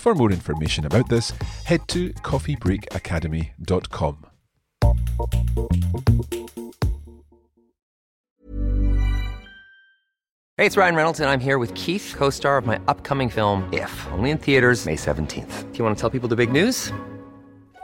For 0.00 0.14
more 0.14 0.32
information 0.32 0.86
about 0.86 1.10
this, 1.10 1.32
head 1.64 1.86
to 1.88 2.14
coffeebreakacademy.com. 2.14 4.26
Hey, 10.56 10.66
it's 10.66 10.78
Ryan 10.78 10.94
Reynolds, 10.94 11.20
and 11.20 11.28
I'm 11.28 11.40
here 11.40 11.58
with 11.58 11.74
Keith, 11.74 12.14
co 12.16 12.30
star 12.30 12.56
of 12.56 12.64
my 12.64 12.80
upcoming 12.88 13.28
film, 13.28 13.68
If, 13.74 14.06
only 14.12 14.30
in 14.30 14.38
theaters, 14.38 14.86
May 14.86 14.96
17th. 14.96 15.70
Do 15.70 15.78
you 15.78 15.84
want 15.84 15.94
to 15.94 16.00
tell 16.00 16.08
people 16.08 16.30
the 16.30 16.36
big 16.36 16.50
news? 16.50 16.90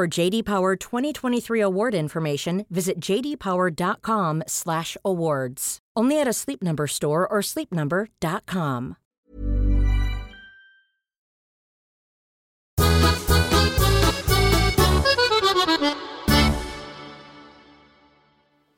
For 0.00 0.08
JD 0.08 0.46
Power 0.46 0.76
2023 0.76 1.60
award 1.60 1.94
information, 1.94 2.64
visit 2.70 3.00
jdpower.com/awards. 3.00 5.78
Only 5.94 6.18
at 6.18 6.26
a 6.26 6.32
Sleep 6.32 6.62
Number 6.62 6.86
store 6.86 7.28
or 7.28 7.42
sleepnumber.com. 7.42 8.96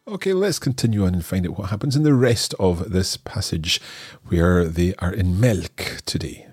Okay, 0.09 0.33
let's 0.33 0.59
continue 0.59 1.07
on 1.07 1.15
and 1.15 1.25
find 1.25 1.47
out 1.47 1.57
what 1.57 1.71
happens 1.71 1.95
in 1.95 2.03
the 2.03 2.15
rest 2.15 2.53
of 2.59 2.91
this 2.91 3.17
passage 3.17 3.81
where 4.27 4.65
they 4.65 4.93
are 4.99 5.13
in 5.13 5.39
Melk 5.39 6.03
today. 6.05 6.49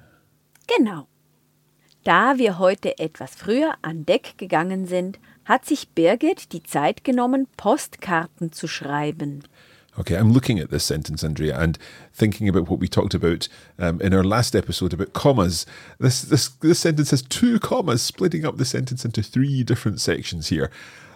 Genau. 0.67 1.07
Da 2.03 2.38
wir 2.38 2.60
heute 2.60 2.98
etwas 2.98 3.36
früher 3.36 3.74
an 3.82 4.06
Deck 4.06 4.38
gegangen 4.38 4.88
sind, 4.88 5.20
hat 5.44 5.65
sich 5.65 5.89
Birgit 5.89 6.53
die 6.53 6.63
Zeit 6.63 7.03
genommen, 7.03 7.48
Postkarten 7.58 8.51
zu 8.51 8.68
schreiben. 8.68 9.44
Okay, 9.98 10.15
I'm 10.15 10.32
looking 10.32 10.62
at 10.62 10.70
this 10.70 10.88
sentence, 10.88 11.25
Andrea, 11.25 11.58
and 11.58 11.77
thinking 12.13 12.48
about 12.48 12.70
what 12.70 12.79
we 12.79 12.88
talked 12.88 13.13
about 13.13 13.50
um, 13.77 14.00
in 14.00 14.13
our 14.13 14.24
last 14.24 14.56
episode 14.56 14.94
about 14.94 15.12
commas. 15.12 15.65
This, 16.00 16.22
this 16.22 16.48
this 16.62 16.79
sentence 16.79 17.12
has 17.12 17.22
two 17.22 17.60
commas, 17.60 18.01
splitting 18.01 18.46
up 18.46 18.58
the 18.58 18.65
sentence 18.65 19.03
into 19.03 19.22
three 19.22 19.63
different 19.63 20.00
sections 20.00 20.48
here. 20.48 20.70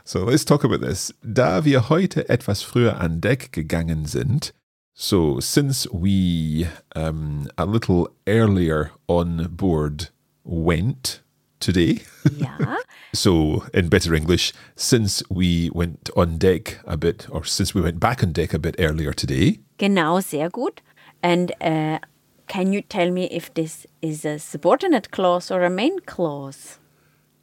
So 0.04 0.26
let's 0.26 0.44
talk 0.44 0.66
about 0.66 0.82
this. 0.82 1.14
Da 1.24 1.64
wir 1.64 1.88
heute 1.88 2.28
etwas 2.28 2.62
früher 2.62 3.00
an 3.00 3.22
Deck 3.22 3.54
gegangen 3.54 4.06
sind, 4.06 4.52
so 4.94 5.40
since 5.40 5.88
we 5.94 6.68
um, 6.94 7.48
a 7.58 7.66
little 7.66 8.10
earlier 8.28 8.92
on 9.08 9.48
board 9.56 10.10
went 10.44 11.24
today. 11.60 12.02
Ja, 12.38 12.78
So, 13.16 13.64
in 13.76 13.90
better 13.90 14.16
English, 14.16 14.54
since 14.76 15.22
we 15.30 15.70
went 15.72 16.10
on 16.16 16.40
deck 16.40 16.80
a 16.86 16.98
bit, 16.98 17.28
or 17.30 17.44
since 17.46 17.76
we 17.76 17.82
went 17.82 18.00
back 18.00 18.24
on 18.24 18.32
deck 18.32 18.56
a 18.56 18.60
bit 18.60 18.76
earlier 18.80 19.14
today, 19.14 19.60
genau, 19.78 20.20
sehr 20.20 20.50
gut. 20.50 20.82
And 21.22 21.52
uh, 21.62 22.00
can 22.48 22.74
you 22.74 22.82
tell 22.82 23.12
me 23.12 23.26
if 23.26 23.54
this 23.54 23.86
is 24.02 24.26
a 24.26 24.40
subordinate 24.40 25.12
clause 25.12 25.52
or 25.52 25.62
a 25.62 25.70
main 25.70 26.00
clause? 26.00 26.80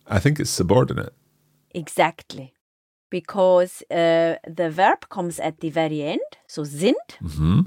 I 0.08 0.18
think 0.18 0.40
it's 0.40 0.50
subordinate. 0.50 1.14
Exactly. 1.72 2.52
Because 3.08 3.82
uh, 3.90 4.36
the 4.46 4.70
verb 4.70 5.08
comes 5.08 5.38
at 5.38 5.60
the 5.60 5.70
very 5.70 6.02
end, 6.02 6.20
so 6.48 6.64
sind. 6.64 6.96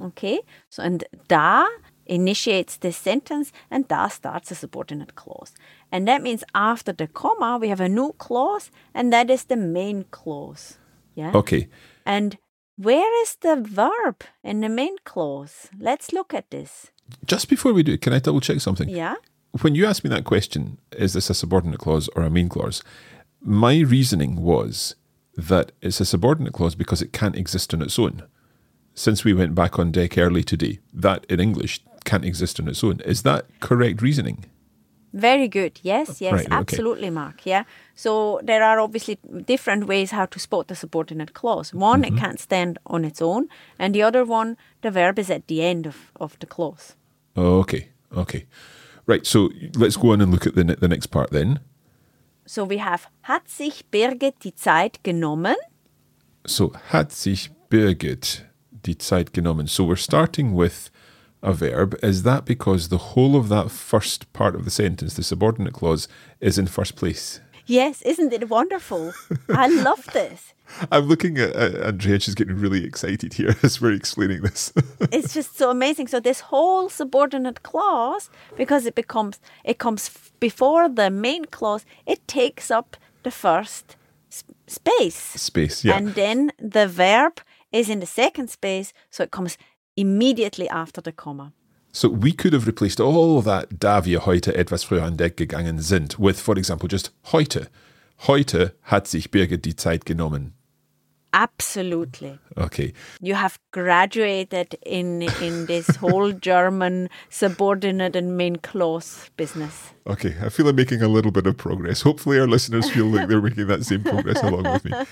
Okay. 0.08 0.40
So, 0.70 0.84
and 0.84 1.06
da 1.30 1.68
initiates 2.06 2.78
this 2.78 2.98
sentence, 2.98 3.52
and 3.72 3.88
thus 3.88 4.16
starts 4.16 4.52
a 4.52 4.56
subordinate 4.56 5.16
clause. 5.16 5.54
And 5.92 6.08
that 6.08 6.22
means 6.22 6.44
after 6.54 6.92
the 6.94 7.08
comma, 7.08 7.58
we 7.60 7.70
have 7.70 7.82
a 7.82 7.90
new 7.90 8.14
clause, 8.18 8.72
and 8.94 9.12
that 9.14 9.30
is 9.30 9.46
the 9.46 9.56
main 9.58 10.06
clause. 10.12 10.78
Yeah. 11.16 11.32
Okay, 11.34 11.68
And 12.06 12.38
where 12.76 13.22
is 13.24 13.36
the 13.42 13.56
verb 13.56 14.24
in 14.44 14.62
the 14.62 14.70
main 14.70 14.96
clause? 15.06 15.70
Let's 15.80 16.12
look 16.12 16.34
at 16.34 16.50
this. 16.50 16.92
just 17.26 17.48
before 17.50 17.74
we 17.74 17.84
do, 17.84 17.98
can 17.98 18.14
I 18.14 18.20
double 18.20 18.42
check 18.42 18.60
something? 18.62 18.90
Yeah. 18.90 19.16
When 19.62 19.76
you 19.76 19.86
asked 19.86 20.04
me 20.04 20.10
that 20.10 20.24
question, 20.24 20.80
is 20.98 21.14
this 21.14 21.30
a 21.30 21.34
subordinate 21.36 21.80
clause 21.80 22.10
or 22.16 22.24
a 22.24 22.30
main 22.30 22.50
clause? 22.50 22.82
My 23.40 23.80
reasoning 23.82 24.42
was 24.42 24.96
that 25.36 25.72
it's 25.82 26.02
a 26.02 26.06
subordinate 26.06 26.54
clause 26.54 26.74
because 26.76 27.02
it 27.04 27.14
can't 27.14 27.36
exist 27.36 27.74
on 27.74 27.82
its 27.84 28.00
own. 28.00 28.24
Since 28.96 29.24
we 29.24 29.34
went 29.34 29.54
back 29.54 29.78
on 29.78 29.92
deck 29.92 30.18
early 30.18 30.44
today, 30.44 30.80
that 30.94 31.26
in 31.30 31.40
English 31.40 31.82
can't 32.04 32.26
exist 32.26 32.60
on 32.60 32.68
its 32.68 32.84
own. 32.84 33.00
Is 33.06 33.22
that 33.24 33.46
correct 33.60 34.02
reasoning? 34.02 34.46
Very 35.16 35.48
good. 35.48 35.80
Yes, 35.84 36.20
yes, 36.22 36.34
Right, 36.34 36.46
okay. 36.48 36.56
absolutely, 36.56 37.10
Mark. 37.12 37.46
Yeah. 37.46 37.66
So 37.96 38.40
there 38.44 38.64
are 38.64 38.80
obviously 38.80 39.20
different 39.46 39.86
ways 39.86 40.10
how 40.12 40.26
to 40.26 40.40
spot 40.40 40.68
the 40.68 40.76
subordinate 40.76 41.34
clause. 41.34 41.72
One, 41.74 42.02
Mm-hmm. 42.02 42.18
it 42.18 42.20
can't 42.20 42.40
stand 42.40 42.80
on 42.88 43.06
its 43.06 43.22
own, 43.22 43.48
and 43.78 43.94
the 43.94 44.02
other 44.02 44.26
one, 44.26 44.58
the 44.82 44.90
verb 44.90 45.20
is 45.20 45.30
at 45.30 45.48
the 45.48 45.62
end 45.62 45.86
of, 45.86 46.12
of 46.20 46.38
the 46.40 46.48
clause. 46.48 46.96
Okay, 47.38 47.90
okay. 48.18 48.46
Right, 49.06 49.26
so 49.28 49.50
let's 49.76 49.98
go 49.98 50.14
on 50.14 50.22
and 50.22 50.32
look 50.32 50.48
at 50.48 50.56
the, 50.56 50.64
ne- 50.64 50.76
the 50.80 50.88
next 50.88 51.08
part 51.12 51.30
then. 51.32 51.60
So 52.48 52.64
we 52.64 52.78
have 52.78 53.08
hat 53.22 53.50
sich 53.50 53.84
Birgit 53.92 54.40
die 54.44 54.54
Zeit 54.56 54.98
genommen. 55.04 55.56
So, 56.46 56.74
hat 56.90 57.12
sich 57.12 57.50
Birgit 57.70 58.46
die 58.86 58.98
Zeit 58.98 59.32
genommen? 59.34 59.68
So, 59.68 59.86
we're 59.86 59.96
starting 59.96 60.54
with 60.54 60.90
a 61.44 61.54
verb. 61.54 61.96
Is 62.02 62.24
that 62.24 62.46
because 62.46 62.90
the 62.90 62.98
whole 62.98 63.36
of 63.36 63.50
that 63.50 63.70
first 63.70 64.32
part 64.34 64.56
of 64.56 64.66
the 64.66 64.72
sentence, 64.72 65.14
the 65.14 65.24
subordinate 65.24 65.74
clause, 65.74 66.08
is 66.40 66.58
in 66.58 66.68
first 66.68 66.96
place? 66.96 67.40
Yes, 67.66 68.02
isn't 68.02 68.34
it 68.34 68.50
wonderful? 68.50 69.14
I 69.50 69.68
love 69.68 70.06
this. 70.14 70.54
I'm 70.92 71.06
looking 71.06 71.38
at, 71.38 71.52
at 71.56 71.76
Andrea, 71.76 72.20
she's 72.20 72.36
getting 72.36 72.56
really 72.60 72.84
excited 72.84 73.34
here 73.34 73.56
as 73.64 73.80
we're 73.80 73.94
explaining 73.94 74.42
this. 74.42 74.74
it's 75.12 75.34
just 75.34 75.58
so 75.58 75.70
amazing. 75.70 76.08
So 76.08 76.20
this 76.20 76.40
whole 76.42 76.90
subordinate 76.90 77.64
clause, 77.64 78.30
because 78.58 78.86
it 78.86 78.96
becomes 78.96 79.40
it 79.64 79.78
comes 79.78 80.08
f- 80.10 80.32
before 80.40 80.90
the 80.90 81.10
main 81.10 81.46
clause, 81.46 81.86
it 82.06 82.26
takes 82.28 82.72
up 82.72 82.98
the 83.24 83.32
first 83.32 83.96
s- 84.32 84.44
space, 84.68 85.16
Space, 85.16 85.86
yeah. 85.86 85.96
and 85.98 86.16
then 86.16 86.52
the 86.60 86.88
verb 86.88 87.40
is 87.72 87.90
in 87.90 88.00
the 88.00 88.06
second 88.06 88.50
space, 88.50 88.94
so 89.10 89.24
it 89.24 89.32
comes 89.32 89.58
immediately 89.96 90.70
after 90.70 91.02
the 91.02 91.12
comma. 91.12 91.54
So 91.92 92.10
we 92.10 92.32
could 92.32 92.54
have 92.54 92.66
replaced 92.66 93.00
all 93.00 93.42
that 93.44 93.80
da 93.80 94.04
wir 94.04 94.26
heute 94.26 94.56
etwas 94.56 94.84
früher 94.84 95.04
an 95.04 95.16
Deck 95.16 95.38
gegangen 95.38 95.80
sind 95.80 96.18
with, 96.18 96.40
for 96.40 96.58
example, 96.58 96.88
just 96.88 97.12
heute. 97.32 97.68
Heute 98.28 98.74
hat 98.82 99.08
sich 99.08 99.30
Birgit 99.30 99.64
die 99.64 99.76
Zeit 99.76 100.06
genommen. 100.06 100.54
Absolutely. 101.34 102.38
Okay. 102.58 102.94
You 103.20 103.36
have 103.36 103.58
graduated 103.72 104.78
in 104.86 105.24
in 105.42 105.66
this 105.66 105.98
whole 105.98 106.32
German 106.42 107.10
subordinate 107.30 108.16
and 108.16 108.38
main 108.38 108.58
clause 108.58 109.30
business. 109.36 109.94
Okay, 110.06 110.36
I 110.42 110.50
feel 110.50 110.68
I'm 110.68 110.76
making 110.76 111.02
a 111.02 111.08
little 111.08 111.32
bit 111.32 111.48
of 111.48 111.58
progress. 111.58 112.04
Hopefully, 112.04 112.40
our 112.40 112.48
listeners 112.48 112.90
feel 112.90 113.06
like 113.06 113.28
they're 113.28 113.42
making 113.42 113.68
that 113.68 113.84
same 113.84 114.04
progress 114.04 114.44
along 114.44 114.64
with 114.64 114.86
me. 114.86 114.92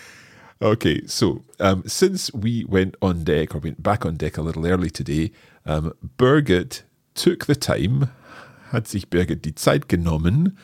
Okay, 0.61 1.07
so 1.07 1.43
um, 1.59 1.83
since 1.87 2.31
we 2.33 2.65
went 2.65 2.95
on 3.01 3.23
deck 3.23 3.55
or 3.55 3.57
went 3.57 3.81
back 3.81 4.05
on 4.05 4.15
deck 4.15 4.37
a 4.37 4.43
little 4.43 4.67
early 4.67 4.91
today, 4.91 5.31
um, 5.65 5.93
Birgit 6.17 6.83
took 7.15 7.47
the 7.47 7.55
time, 7.55 8.11
hat 8.71 8.87
sich 8.87 9.09
Birgit 9.09 9.41
die 9.41 9.55
Zeit 9.55 9.87
genommen, 9.87 10.55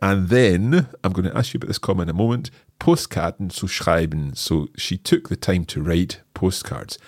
and 0.00 0.28
then 0.30 0.88
I'm 1.04 1.12
going 1.12 1.28
to 1.28 1.36
ask 1.36 1.52
you 1.52 1.58
about 1.58 1.68
this 1.68 1.78
comma 1.78 2.04
in 2.04 2.08
a 2.08 2.14
moment. 2.14 2.50
Postkarten 2.80 3.50
zu 3.50 3.66
schreiben. 3.66 4.34
So 4.34 4.68
she 4.76 4.96
took 4.96 5.28
the 5.28 5.36
time 5.36 5.66
to 5.66 5.82
write 5.82 6.22
postcards. 6.32 6.98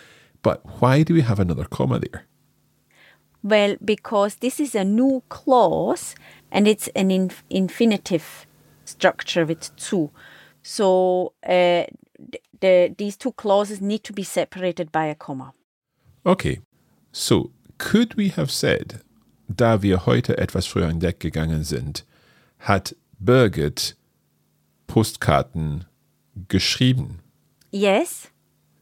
But 0.42 0.60
why 0.80 1.02
do 1.02 1.14
we 1.14 1.22
have 1.22 1.40
another 1.40 1.64
comma 1.64 2.00
there? 2.00 2.26
Well, 3.42 3.76
because 3.82 4.36
this 4.36 4.60
is 4.60 4.74
a 4.74 4.84
new 4.84 5.22
clause 5.30 6.14
and 6.52 6.68
it's 6.68 6.88
an 6.88 7.10
inf- 7.10 7.44
infinitive 7.48 8.46
structure 8.84 9.46
with 9.46 9.70
zu. 9.78 10.10
So 10.62 11.32
uh, 11.46 11.84
the, 12.60 12.94
these 12.96 13.16
two 13.16 13.32
clauses 13.32 13.80
need 13.80 14.04
to 14.04 14.12
be 14.12 14.22
separated 14.22 14.92
by 14.92 15.06
a 15.06 15.14
comma. 15.14 15.52
Okay, 16.24 16.60
so 17.12 17.50
could 17.78 18.14
we 18.14 18.28
have 18.28 18.50
said, 18.50 19.00
da 19.48 19.82
wir 19.82 20.06
heute 20.06 20.36
etwas 20.38 20.66
früher 20.66 20.88
an 20.88 20.98
Deck 20.98 21.18
gegangen 21.20 21.64
sind, 21.64 22.04
hat 22.58 22.94
Birgit 23.18 23.94
Postkarten 24.86 25.86
geschrieben? 26.48 27.20
Yes, 27.70 28.28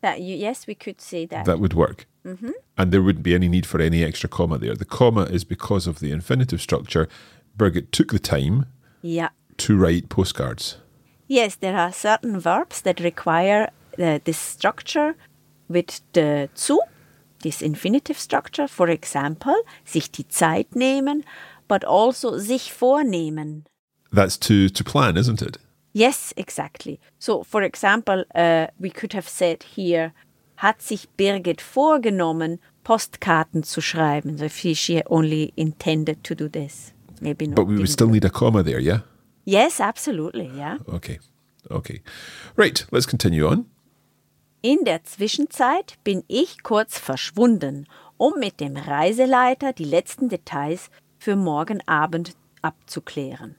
that 0.01 0.21
you, 0.21 0.35
yes, 0.37 0.67
we 0.67 0.75
could 0.75 1.01
say 1.01 1.27
that. 1.27 1.45
That 1.45 1.61
would 1.61 1.75
work. 1.75 2.07
Mm-hmm. 2.25 2.51
And 2.77 2.93
there 2.93 3.03
wouldn't 3.03 3.23
be 3.23 3.35
any 3.35 3.49
need 3.49 3.67
for 3.67 3.81
any 3.81 4.05
extra 4.05 4.29
comma 4.29 4.59
there. 4.59 4.75
The 4.75 4.85
comma 4.85 5.23
is 5.25 5.45
because 5.45 5.87
of 5.87 6.01
the 6.01 6.11
infinitive 6.13 6.61
structure. 6.61 7.09
Birgit 7.57 7.91
took 7.91 8.13
the 8.13 8.19
time 8.19 8.67
yeah. 9.03 9.31
to 9.59 9.77
write 9.77 10.09
postcards. 10.09 10.79
Yes, 11.29 11.57
there 11.57 11.77
are 11.77 11.93
certain 11.93 12.41
verbs 12.41 12.81
that 12.83 13.01
require 13.01 13.71
uh, 13.99 14.19
this 14.25 14.39
structure 14.39 15.15
with 15.69 16.01
the 16.15 16.49
zu, 16.55 16.81
this 17.43 17.61
infinitive 17.61 18.19
structure. 18.19 18.67
For 18.67 18.89
example, 18.89 19.55
sich 19.85 20.11
die 20.11 20.27
Zeit 20.29 20.75
nehmen, 20.75 21.25
but 21.69 21.85
also 21.85 22.39
sich 22.39 22.73
vornehmen. 22.73 23.67
That's 24.11 24.39
to, 24.39 24.71
to 24.71 24.85
plan, 24.85 25.19
isn't 25.19 25.43
it? 25.43 25.59
Yes, 25.93 26.33
exactly. 26.37 26.99
So, 27.19 27.43
for 27.43 27.63
example, 27.63 28.25
uh, 28.35 28.69
we 28.79 28.89
could 28.89 29.13
have 29.13 29.29
said 29.29 29.63
here, 29.77 30.13
hat 30.57 30.81
sich 30.81 31.09
Birgit 31.19 31.61
vorgenommen, 31.61 32.59
Postkarten 32.85 33.65
zu 33.65 33.83
schreiben. 33.83 34.39
So, 34.39 34.47
if 34.47 34.57
she, 34.57 34.73
she 34.75 35.03
only 35.11 35.53
intended 35.57 36.25
to 36.25 36.35
do 36.35 36.49
this, 36.49 36.93
maybe 37.21 37.47
not. 37.47 37.57
But 37.57 37.67
we 37.67 37.77
would 37.77 37.91
still 37.91 38.09
need 38.09 38.25
a 38.25 38.31
comma 38.31 38.63
there, 38.63 38.81
yeah? 38.81 39.01
Yes, 39.49 39.81
absolutely. 39.81 40.51
Yeah. 40.55 40.77
Okay. 40.87 41.21
Okay. 41.71 42.03
Right, 42.55 42.87
let's 42.91 43.07
continue 43.07 43.47
on. 43.47 43.65
In 44.61 44.85
der 44.85 45.05
Zwischenzeit 45.05 45.97
bin 46.05 46.23
ich 46.29 46.63
kurz 46.63 46.99
verschwunden, 46.99 47.87
um 48.19 48.35
mit 48.39 48.61
dem 48.61 48.77
Reiseleiter 48.77 49.73
die 49.73 49.85
letzten 49.85 50.29
Details 50.29 50.91
für 51.19 51.35
morgen 51.35 51.81
Abend 51.87 52.35
abzuklären. 52.61 53.55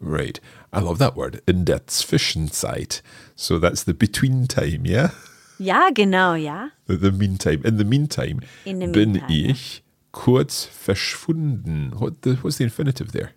Right. 0.00 0.40
I 0.74 0.80
love 0.80 0.98
that 1.00 1.16
word. 1.16 1.42
In 1.44 1.66
der 1.66 1.86
Zwischenzeit. 1.86 3.02
So 3.34 3.58
that's 3.58 3.84
the 3.84 3.92
between 3.92 4.48
time, 4.48 4.88
yeah? 4.88 5.12
Ja, 5.58 5.90
genau, 5.92 6.34
ja. 6.34 6.70
The, 6.86 6.96
the 6.96 7.12
meantime. 7.12 7.60
In 7.62 7.76
the 7.76 7.84
meantime 7.84 8.40
In 8.64 8.80
the 8.80 8.86
bin 8.86 9.12
meantime, 9.12 9.50
ich 9.50 9.82
kurz 10.12 10.64
verschwunden. 10.64 11.92
What 11.94 12.24
the, 12.24 12.42
what's 12.42 12.56
the 12.56 12.64
infinitive 12.64 13.12
there? 13.12 13.32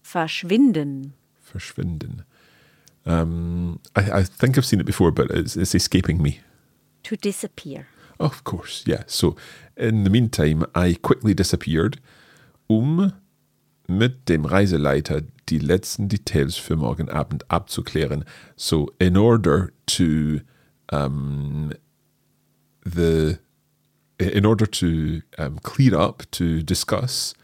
Verschwinden. 0.00 1.12
Verschwinden. 1.44 2.24
Um, 3.06 3.80
I, 3.94 4.20
I 4.20 4.22
think 4.24 4.56
I've 4.56 4.64
seen 4.64 4.80
it 4.80 4.86
before, 4.86 5.12
but 5.12 5.30
it's, 5.30 5.56
it's 5.56 5.74
escaping 5.74 6.22
me. 6.22 6.40
To 7.04 7.16
disappear. 7.16 7.86
Of 8.18 8.44
course, 8.44 8.84
yeah. 8.86 9.02
So, 9.06 9.36
in 9.76 10.04
the 10.04 10.10
meantime, 10.10 10.64
I 10.74 10.94
quickly 10.94 11.34
disappeared, 11.34 12.00
um 12.68 13.12
mit 13.86 14.28
dem 14.28 14.46
Reiseleiter 14.46 15.22
die 15.50 15.58
letzten 15.58 16.08
Details 16.08 16.56
für 16.56 16.76
morgen 16.76 17.10
Abend 17.10 17.50
abzuklären. 17.50 18.24
So, 18.56 18.90
in 18.98 19.16
order 19.16 19.72
to 19.86 20.40
um, 20.90 21.72
the 22.84 23.38
in 24.18 24.46
order 24.46 24.66
to 24.66 25.22
um, 25.38 25.58
clear 25.62 25.94
up 25.96 26.22
to 26.30 26.62
discuss 26.62 27.34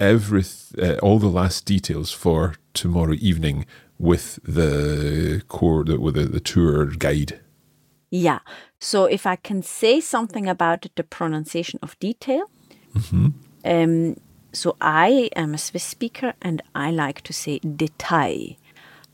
every 0.00 0.44
uh, 0.82 0.94
all 1.02 1.18
the 1.18 1.28
last 1.28 1.66
details 1.66 2.10
for 2.10 2.54
tomorrow 2.74 3.14
evening 3.20 3.66
with 3.98 4.40
the 4.42 5.42
core 5.48 5.84
the, 5.84 6.00
with 6.00 6.14
the, 6.14 6.24
the 6.24 6.40
tour 6.40 6.86
guide. 6.86 7.38
Yeah. 8.10 8.40
so 8.80 9.04
if 9.04 9.24
I 9.26 9.36
can 9.36 9.62
say 9.62 10.00
something 10.00 10.48
about 10.48 10.86
the 10.96 11.04
pronunciation 11.04 11.78
of 11.82 11.96
detail. 12.00 12.50
Hmm. 13.08 13.28
Um, 13.64 14.16
so 14.52 14.76
I 14.80 15.30
am 15.36 15.54
a 15.54 15.58
Swiss 15.58 15.84
speaker 15.84 16.34
and 16.42 16.62
I 16.74 16.90
like 16.90 17.20
to 17.22 17.32
say 17.32 17.58
Detail. 17.58 18.56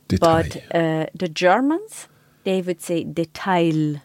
But 0.08 0.50
Detail. 0.50 1.02
uh, 1.02 1.06
the 1.14 1.28
Germans, 1.28 2.08
they 2.44 2.62
would 2.62 2.80
say 2.80 3.04
Detail. 3.04 4.00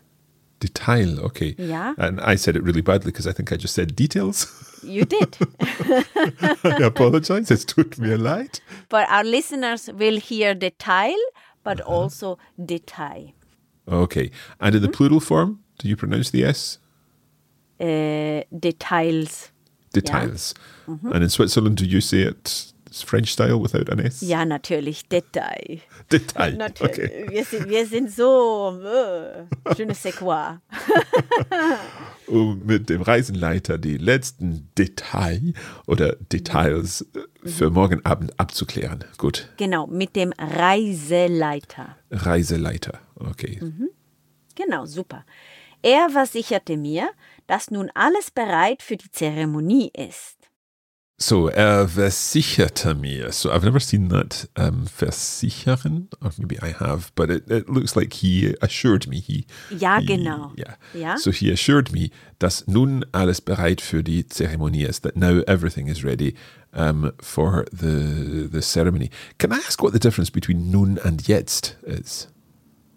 Detail, 0.60 1.20
okay. 1.22 1.56
Yeah. 1.58 1.94
And 1.98 2.20
I 2.22 2.36
said 2.36 2.56
it 2.56 2.64
really 2.64 2.82
badly 2.82 3.12
because 3.12 3.28
I 3.28 3.32
think 3.32 3.52
I 3.52 3.56
just 3.56 3.74
said 3.74 3.96
details. 3.96 4.46
You 4.84 5.06
did. 5.06 5.38
I 6.64 6.84
apologize. 6.84 7.52
Es 7.52 7.66
tut 7.66 7.98
mir 7.98 8.18
leid. 8.18 8.62
but 8.90 9.08
our 9.10 9.24
listeners 9.24 9.90
will 9.94 10.20
hear 10.20 10.54
Detail, 10.56 11.18
but 11.64 11.82
uh-huh. 11.82 11.92
also 11.92 12.38
Detail. 12.64 13.34
Okay. 13.88 14.32
And 14.60 14.76
in 14.76 14.82
the 14.82 14.88
mm-hmm. 14.88 14.96
plural 14.96 15.20
form, 15.20 15.60
do 15.80 15.88
you 15.88 15.96
pronounce 15.96 16.32
the 16.32 16.44
S? 16.46 16.78
Uh, 17.80 18.44
details. 18.58 19.52
Details. 19.92 20.54
Mm-hmm. 20.88 21.12
And 21.12 21.24
in 21.24 21.30
Switzerland, 21.30 21.78
do 21.78 21.86
you 21.86 22.00
say 22.00 22.20
it 22.20 22.71
French 22.92 23.32
style 23.32 23.62
without 23.62 23.90
an 23.92 24.00
S? 24.00 24.22
Ja, 24.22 24.46
natürlich, 24.46 25.08
Detail. 25.08 25.80
Detail. 26.12 26.58
Natürlich. 26.58 26.98
Okay. 27.00 27.26
Wir, 27.30 27.46
sind, 27.46 27.70
wir 27.70 27.86
sind 27.88 28.12
so, 28.12 28.78
äh, 28.84 29.74
je 29.78 29.86
ne 29.86 29.96
sais 29.96 30.16
quoi. 30.16 30.60
Um 32.28 32.62
mit 32.66 32.90
dem 32.90 33.02
Reisenleiter 33.02 33.78
die 33.78 33.98
letzten 33.98 34.70
Detail 34.78 35.54
oder 35.88 36.16
Details 36.16 37.06
äh, 37.14 37.50
für 37.50 37.70
morgen 37.70 38.06
Abend 38.06 38.40
abzuklären. 38.40 39.04
Gut. 39.18 39.50
Genau, 39.58 39.88
mit 39.88 40.16
dem 40.16 40.34
Reiseleiter. 40.38 41.98
Reiseleiter. 42.12 43.00
Okay. 43.16 43.60
Genau, 44.56 44.86
super. 44.86 45.26
Er 45.82 46.10
versicherte 46.10 46.78
mir, 46.78 47.10
dass 47.48 47.72
nun 47.72 47.90
alles 47.96 48.32
bereit 48.32 48.82
für 48.84 48.98
die 48.98 49.10
Zeremonie 49.12 49.92
ist. 49.96 50.41
So, 51.22 51.50
er 51.50 51.88
versicherte 51.88 52.96
mir. 52.96 53.32
So, 53.32 53.52
I've 53.52 53.64
never 53.64 53.80
seen 53.80 54.10
that 54.10 54.50
um, 54.58 54.86
versichern, 54.88 56.08
or 56.20 56.32
maybe 56.40 56.58
I 56.64 56.72
have, 56.80 57.12
but 57.14 57.30
it, 57.30 57.48
it 57.48 57.70
looks 57.70 57.96
like 57.96 58.12
he 58.14 58.56
assured 58.60 59.08
me. 59.08 59.20
He, 59.20 59.46
Ja, 59.70 60.00
he- 60.00 60.08
genau. 60.08 60.52
Yeah. 60.58 60.76
Ja. 60.96 61.18
So, 61.18 61.30
he 61.32 61.52
assured 61.52 61.92
me, 61.92 62.10
dass 62.40 62.66
nun 62.68 63.06
alles 63.14 63.40
bereit 63.40 63.82
für 63.82 64.02
die 64.04 64.26
Zeremonie 64.26 64.84
ist, 64.84 65.04
that 65.04 65.16
now 65.16 65.42
everything 65.48 65.88
is 65.88 66.04
ready 66.04 66.34
um, 66.74 67.12
for 67.22 67.66
the, 67.72 68.48
the 68.52 68.62
ceremony. 68.64 69.12
Can 69.38 69.52
I 69.52 69.58
ask 69.58 69.84
what 69.84 69.94
the 69.94 70.00
difference 70.00 70.32
between 70.32 70.72
nun 70.72 70.98
and 71.04 71.28
jetzt 71.28 71.78
is? 71.84 72.30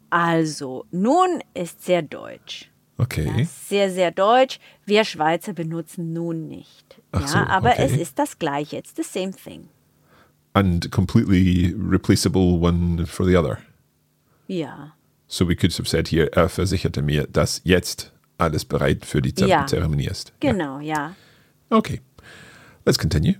Also, 0.08 0.86
nun 0.92 1.42
ist 1.52 1.84
sehr 1.84 2.00
deutsch. 2.00 2.70
Okay. 2.96 3.32
Ja, 3.36 3.44
sehr, 3.44 3.90
sehr 3.90 4.10
deutsch. 4.10 4.60
Wir 4.84 5.04
Schweizer 5.04 5.52
benutzen 5.52 6.12
nun 6.12 6.48
nicht. 6.48 7.00
Ja, 7.12 7.26
so, 7.26 7.38
aber 7.38 7.70
okay. 7.72 7.84
es 7.86 7.92
ist 7.96 8.18
das 8.18 8.38
Gleiche. 8.38 8.76
It's 8.76 8.94
the 8.96 9.02
same 9.02 9.32
thing. 9.32 9.68
And 10.52 10.90
completely 10.92 11.74
replaceable 11.76 12.60
one 12.60 13.06
for 13.06 13.26
the 13.26 13.36
other. 13.36 13.58
Ja. 14.46 14.92
So, 15.26 15.48
we 15.48 15.56
could 15.56 15.72
have 15.76 15.88
said 15.88 16.08
here, 16.08 16.30
er 16.32 16.48
versicherte 16.48 17.02
mir, 17.02 17.26
dass 17.26 17.60
jetzt 17.64 18.12
alles 18.38 18.64
bereit 18.64 19.04
für 19.04 19.20
die 19.20 19.34
Zer 19.34 19.48
Ja. 19.48 19.66
Zeremonie 19.66 20.06
ist. 20.06 20.32
Genau, 20.40 20.78
ja. 20.78 21.16
Okay. 21.70 22.00
Let's 22.84 22.98
continue. 22.98 23.36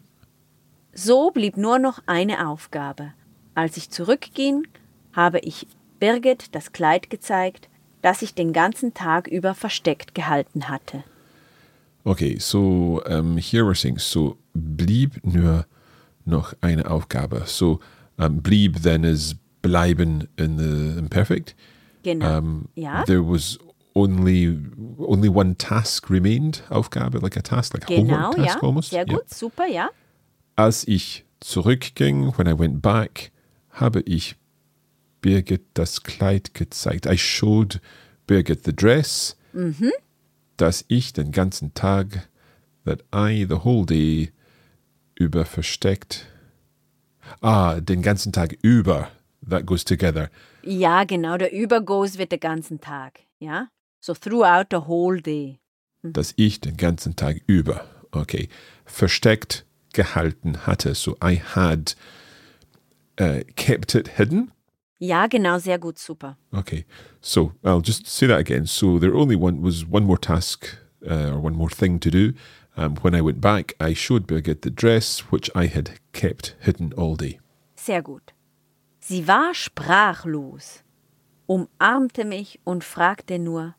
So 0.93 1.31
blieb 1.31 1.57
nur 1.57 1.79
noch 1.79 2.01
eine 2.07 2.49
Aufgabe. 2.49 3.13
Als 3.55 3.77
ich 3.77 3.91
zurückging, 3.91 4.67
habe 5.13 5.39
ich 5.41 5.67
Birgit 6.01 6.55
das 6.55 6.73
Kleid 6.73 7.11
gezeigt, 7.11 7.69
das 8.05 8.21
ich 8.21 8.35
den 8.35 8.53
ganzen 8.53 8.93
Tag 8.93 9.27
über 9.29 9.55
versteckt 9.55 10.15
gehalten 10.15 10.69
hatte. 10.69 11.05
Okay, 12.05 12.37
so 12.39 13.03
um, 13.09 13.39
here 13.39 13.65
we're 13.65 13.75
saying, 13.75 13.99
so 13.99 14.37
blieb 14.53 15.25
nur 15.25 15.65
noch 16.27 16.55
eine 16.61 16.91
Aufgabe. 16.91 17.45
So 17.47 17.81
um, 18.19 18.43
blieb 18.43 18.83
then 18.83 19.05
is 19.05 19.37
bleiben 19.63 20.29
in 20.37 20.59
the 20.59 20.99
imperfect. 20.99 21.57
Genau. 22.03 22.39
Um, 22.39 22.69
ja, 22.75 23.05
There 23.05 23.27
was 23.27 23.59
only 23.95 24.59
only 24.99 25.31
one 25.31 25.57
task 25.57 26.11
remained, 26.11 26.63
Aufgabe, 26.69 27.23
like 27.23 27.39
a 27.39 27.43
task, 27.43 27.73
like 27.73 27.85
a 27.85 27.87
genau, 27.87 28.17
homework 28.17 28.37
task 28.37 28.57
ja. 28.57 28.63
almost. 28.63 28.91
Sehr 28.91 29.07
Yeah. 29.07 29.17
gut, 29.17 29.31
super, 29.31 29.67
ja. 29.67 29.89
Als 30.57 30.87
ich 30.87 31.25
zurückging, 31.41 32.37
when 32.37 32.47
I 32.47 32.59
went 32.59 32.83
back, 32.83 33.31
habe 33.71 34.03
ich 34.03 34.37
Birgit 35.25 35.63
das 35.73 36.03
Kleid 36.03 36.53
gezeigt. 36.53 37.07
I 37.07 37.17
showed 37.17 37.81
Birgit 38.27 38.63
the 38.67 38.77
dress, 38.77 39.39
dass 40.59 40.85
ich 40.89 41.15
den 41.15 41.33
ganzen 41.33 41.73
Tag, 41.73 42.29
that 42.85 43.03
I 43.11 43.47
the 43.49 43.65
whole 43.65 43.87
day 43.87 44.33
über 45.15 45.47
versteckt. 45.47 46.27
Ah, 47.41 47.81
den 47.81 48.03
ganzen 48.03 48.33
Tag 48.33 48.59
über. 48.61 49.09
That 49.49 49.65
goes 49.65 49.83
together. 49.85 50.29
Ja, 50.63 51.05
genau, 51.05 51.39
der 51.39 51.53
Übergoes 51.55 52.19
wird 52.19 52.31
den 52.31 52.41
ganzen 52.41 52.83
Tag, 52.83 53.21
ja. 53.39 53.69
So 54.01 54.13
throughout 54.13 54.67
the 54.71 54.87
whole 54.87 55.23
day. 55.23 55.59
Dass 56.03 56.35
ich 56.37 56.61
den 56.61 56.77
ganzen 56.77 57.17
Tag 57.17 57.41
über, 57.47 57.87
okay, 58.11 58.51
versteckt 58.85 59.65
gehalten 59.95 60.67
hatte. 60.67 60.95
So 60.95 61.17
I 61.25 61.41
had 61.41 61.97
uh, 63.19 63.41
kept 63.57 63.95
it 63.95 64.19
hidden. 64.19 64.51
Ja, 64.99 65.27
genau, 65.27 65.59
sehr 65.59 65.79
gut, 65.79 65.99
super. 65.99 66.37
Okay, 66.53 66.85
so 67.21 67.53
I'll 67.63 67.83
just 67.83 68.07
say 68.07 68.27
that 68.27 68.39
again. 68.39 68.67
So 68.67 68.99
there 68.99 69.15
only 69.15 69.37
one 69.37 69.63
was 69.63 69.85
one 69.85 70.05
more 70.05 70.19
task 70.19 70.79
uh, 71.07 71.33
or 71.33 71.41
one 71.41 71.55
more 71.55 71.71
thing 71.71 71.99
to 72.01 72.11
do. 72.11 72.33
Um, 72.77 72.97
when 73.03 73.15
I 73.15 73.21
went 73.21 73.41
back, 73.41 73.75
I 73.81 73.95
showed 73.95 74.27
Birgit 74.27 74.63
the 74.63 74.71
dress 74.71 75.31
which 75.31 75.51
I 75.55 75.67
had 75.67 75.91
kept 76.13 76.57
hidden 76.61 76.93
all 76.97 77.17
day. 77.17 77.41
Sehr 77.77 78.03
gut. 78.03 78.33
Sie 79.01 79.29
war 79.29 79.53
sprachlos, 79.53 80.83
umarmte 81.47 82.25
mich 82.25 82.59
und 82.65 82.85
fragte 82.85 83.39
nur, 83.39 83.75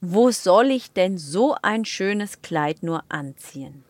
wo 0.00 0.30
soll 0.30 0.70
ich 0.70 0.92
denn 0.92 1.18
so 1.18 1.56
ein 1.62 1.84
schönes 1.84 2.40
Kleid 2.42 2.82
nur 2.82 3.02
anziehen? 3.08 3.82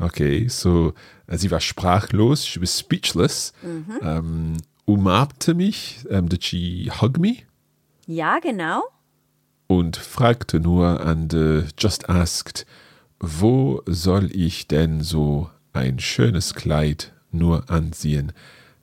Okay, 0.00 0.48
so 0.48 0.94
uh, 1.30 1.36
sie 1.36 1.50
war 1.50 1.60
sprachlos, 1.60 2.44
she 2.44 2.60
was 2.60 2.76
speechless. 2.76 3.52
Um, 3.62 4.56
umarmte 4.86 5.54
mich, 5.54 6.04
um, 6.10 6.28
did 6.28 6.42
she 6.44 6.90
hug 7.00 7.18
me? 7.18 7.38
Ja, 8.06 8.38
genau. 8.40 8.82
Und 9.68 9.96
fragte 9.96 10.60
nur 10.60 11.00
and 11.04 11.32
uh, 11.34 11.62
just 11.78 12.08
asked, 12.08 12.66
wo 13.20 13.82
soll 13.86 14.30
ich 14.32 14.66
denn 14.68 15.00
so 15.02 15.50
ein 15.72 15.98
schönes 15.98 16.54
Kleid 16.54 17.12
nur 17.30 17.70
anziehen? 17.70 18.32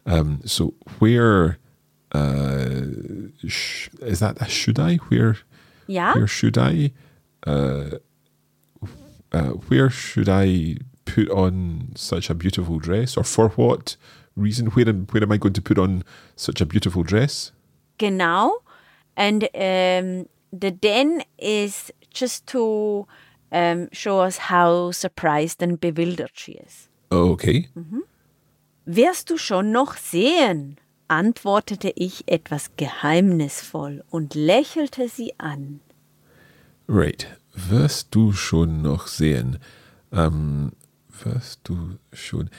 Um, 0.05 0.39
so 0.43 0.73
where 0.99 1.57
uh, 2.15 3.29
sh- 3.47 3.89
is 4.01 4.19
that 4.19 4.41
a 4.41 4.45
should 4.49 4.79
I? 4.79 4.97
Where 5.09 5.35
Ja, 5.87 6.15
where 6.15 6.27
should 6.27 6.57
I? 6.57 6.93
Uh, 7.45 7.97
uh, 9.31 9.51
where 9.67 9.89
should 9.91 10.29
I 10.29 10.77
put 11.05 11.29
on 11.29 11.91
such 11.95 12.29
a 12.29 12.33
beautiful 12.33 12.79
dress, 12.79 13.17
or 13.17 13.23
for 13.23 13.49
what 13.49 13.97
reason? 14.39 14.67
Where 14.67 14.89
am, 14.89 15.07
where 15.11 15.23
am 15.23 15.31
I 15.31 15.37
going 15.37 15.53
to 15.53 15.61
put 15.61 15.77
on 15.77 16.03
such 16.35 16.61
a 16.61 16.65
beautiful 16.65 17.03
dress? 17.03 17.51
genau. 17.99 18.63
And 19.15 19.43
um, 19.53 20.27
the 20.51 20.71
den 20.71 21.21
is 21.37 21.91
just 22.11 22.47
to 22.47 23.05
um, 23.51 23.89
show 23.91 24.21
us 24.21 24.37
how 24.37 24.91
surprised 24.91 25.61
and 25.61 25.79
bewildered 25.79 26.31
she 26.33 26.53
is. 26.53 26.89
Okay. 27.11 27.69
Wirst 28.85 29.29
du 29.29 29.37
schon 29.37 29.71
noch 29.71 29.97
sehen? 29.97 30.77
antwortete 31.07 31.91
ich 31.95 32.23
etwas 32.27 32.69
geheimnisvoll 32.77 34.03
und 34.11 34.35
lächelte 34.35 35.09
sie 35.09 35.33
an. 35.39 35.79
Right. 36.87 37.27
Wirst 37.55 38.09
du 38.11 38.31
schon 38.31 38.83
noch 38.83 39.07
sehen? 39.07 39.57
Um, 40.11 40.71
wirst 41.23 41.61
du 41.63 41.97
schon. 42.13 42.51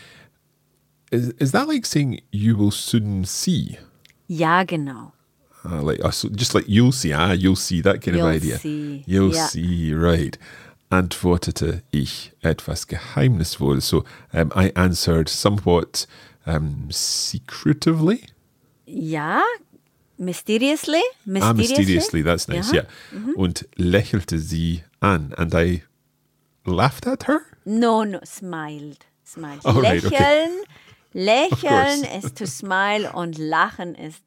Is, 1.10 1.30
is 1.38 1.52
that 1.52 1.66
like 1.68 1.84
saying 1.86 2.20
you 2.30 2.56
will 2.56 2.70
soon 2.70 3.24
see? 3.24 3.78
Ja, 4.28 4.62
genau. 4.64 5.12
Uh, 5.64 5.82
like 5.82 6.00
uh, 6.04 6.10
so 6.10 6.28
just 6.28 6.54
like 6.54 6.64
you'll 6.68 6.92
see, 6.92 7.12
ah, 7.12 7.32
you'll 7.32 7.56
see 7.56 7.80
that 7.82 8.00
kind 8.00 8.16
You'll 8.16 8.28
of 8.28 8.36
idea. 8.36 8.58
see, 8.58 9.04
You'll 9.06 9.34
yeah. 9.34 9.46
see, 9.46 9.92
right. 9.92 10.38
Antwortete 10.90 11.82
ich 11.92 12.32
etwas 12.42 12.86
geheimnisvoll. 12.86 13.80
So 13.82 14.04
um, 14.32 14.50
I 14.54 14.72
answered 14.74 15.28
somewhat 15.28 16.06
um, 16.46 16.88
secretively. 16.90 18.24
Ja, 18.86 19.42
mysteriously. 20.18 21.02
Ah, 21.40 21.52
mysteriously, 21.52 22.22
that's 22.22 22.48
nice, 22.48 22.72
Ja. 22.72 22.82
yeah. 23.12 23.34
Und 23.36 23.66
lächelte 23.76 24.38
sie 24.38 24.82
an. 25.00 25.32
And 25.38 25.54
I 25.54 25.82
laughed 26.66 27.06
at 27.06 27.24
her? 27.24 27.40
No, 27.64 28.02
no, 28.04 28.20
smiled. 28.24 29.06
Smiled. 29.24 29.60
Oh, 29.64 29.80
right, 29.80 30.04
okay. 30.04 30.48
Lächeln, 31.12 31.50
lächeln 31.62 32.02
course. 32.02 32.26
ist 32.26 32.36
to 32.38 32.46
smile 32.46 33.10
und 33.12 33.38
lachen 33.38 33.94
ist, 33.94 34.22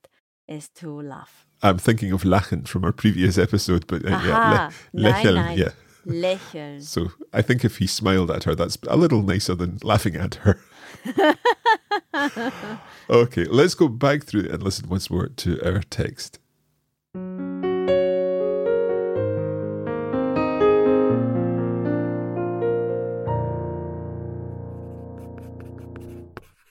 is 0.47 0.71
to 0.73 1.01
laugh. 1.01 1.45
I'm 1.61 1.77
thinking 1.79 2.11
of 2.13 2.23
lachen 2.23 2.67
from 2.67 2.83
our 2.83 2.91
previous 2.91 3.37
episode, 3.37 3.87
but 3.87 4.03
uh, 4.05 4.09
Aha, 4.13 4.27
yeah, 4.27 4.69
le- 4.93 5.09
lächeln, 5.11 5.35
nein. 5.35 5.57
yeah. 5.57 5.71
Lächeln. 6.05 6.81
So 6.81 7.11
I 7.31 7.41
think 7.41 7.63
if 7.63 7.77
he 7.77 7.87
smiled 7.87 8.29
at 8.29 8.43
her, 8.43 8.53
that's 8.55 8.77
a 8.89 8.97
little 8.97 9.21
nicer 9.21 9.55
than 9.55 9.77
laughing 9.83 10.17
at 10.17 10.35
her. 10.43 10.59
okay, 13.09 13.45
let's 13.45 13.75
go 13.75 13.87
back 13.87 14.23
through 14.23 14.49
and 14.51 14.61
listen 14.61 14.89
once 14.89 15.09
more 15.09 15.27
to 15.27 15.61
our 15.65 15.81
text. 15.89 16.39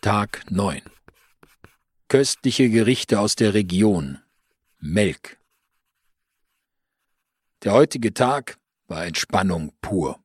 Tag 0.03 0.51
9. 0.51 0.83
Köstliche 2.09 2.69
Gerichte 2.71 3.21
aus 3.21 3.37
der 3.37 3.55
Region. 3.55 4.19
Melk. 4.81 5.38
Der 7.62 7.73
heutige 7.73 8.12
Tag 8.12 8.59
war 8.88 9.07
Entspannung 9.07 9.73
pur. 9.81 10.19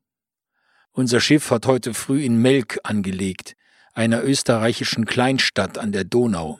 Unser 0.93 1.19
Schiff 1.19 1.51
hat 1.51 1.67
heute 1.67 1.93
früh 1.93 2.23
in 2.23 2.41
Melk 2.41 2.79
angelegt, 2.81 3.55
einer 3.93 4.23
österreichischen 4.23 5.05
Kleinstadt 5.05 5.77
an 5.77 5.91
der 5.91 6.05
Donau. 6.05 6.59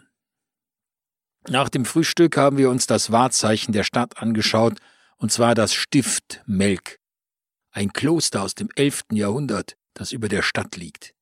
Nach 1.49 1.69
dem 1.69 1.85
Frühstück 1.85 2.37
haben 2.37 2.57
wir 2.57 2.69
uns 2.69 2.85
das 2.85 3.11
Wahrzeichen 3.11 3.71
der 3.71 3.83
Stadt 3.83 4.19
angeschaut, 4.19 4.77
und 5.15 5.31
zwar 5.31 5.55
das 5.55 5.73
Stift 5.73 6.43
Melk, 6.45 6.99
ein 7.71 7.91
Kloster 7.93 8.43
aus 8.43 8.53
dem 8.53 8.69
11. 8.75 9.05
Jahrhundert, 9.13 9.75
das 9.95 10.11
über 10.11 10.29
der 10.29 10.43
Stadt 10.43 10.75
liegt. 10.75 11.16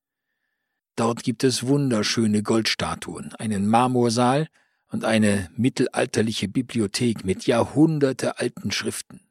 Dort 0.96 1.24
gibt 1.24 1.44
es 1.44 1.68
wunderschöne 1.68 2.42
Goldstatuen, 2.42 3.34
einen 3.36 3.68
Marmorsaal 3.68 4.48
und 4.88 5.04
eine 5.04 5.50
mittelalterliche 5.58 6.48
Bibliothek 6.48 7.26
mit 7.26 7.48
jahrhundertealten 7.48 8.72
Schriften. 8.72 9.22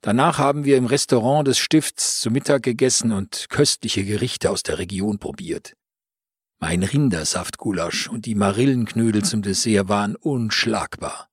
Danach 0.00 0.38
haben 0.38 0.64
wir 0.64 0.78
im 0.78 0.86
Restaurant 0.86 1.46
des 1.46 1.58
Stifts 1.58 2.20
zu 2.20 2.30
Mittag 2.30 2.62
gegessen 2.62 3.12
und 3.12 3.46
köstliche 3.50 4.04
Gerichte 4.04 4.50
aus 4.50 4.62
der 4.62 4.78
Region 4.78 5.18
probiert. 5.18 5.76
Mein 6.58 6.82
Rindersaftgulasch 6.82 8.08
und 8.08 8.24
die 8.24 8.34
Marillenknödel 8.34 9.22
zum 9.22 9.42
Dessert 9.42 9.88
waren 9.88 10.16
unschlagbar. 10.16 11.28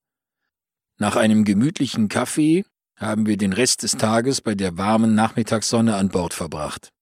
Nach 0.98 1.16
einem 1.16 1.44
gemütlichen 1.44 2.08
Kaffee 2.08 2.64
haben 2.96 3.26
wir 3.26 3.38
den 3.38 3.54
Rest 3.54 3.82
des 3.82 3.92
Tages 3.92 4.40
bei 4.40 4.54
der 4.54 4.76
warmen 4.76 5.14
Nachmittagssonne 5.14 5.96
an 5.96 6.10
Bord 6.10 6.34
verbracht. 6.34 6.92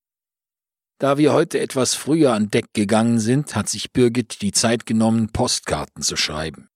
Da 0.99 1.17
wir 1.17 1.33
heute 1.33 1.61
etwas 1.61 1.95
früher 1.95 2.33
an 2.33 2.51
Deck 2.51 2.75
gegangen 2.75 3.21
sind, 3.21 3.55
hat 3.55 3.69
sich 3.69 3.93
Birgit 3.93 4.43
die 4.43 4.51
Zeit 4.51 4.85
genommen, 4.85 5.31
Postkarten 5.31 6.03
zu 6.03 6.17
schreiben. 6.17 6.71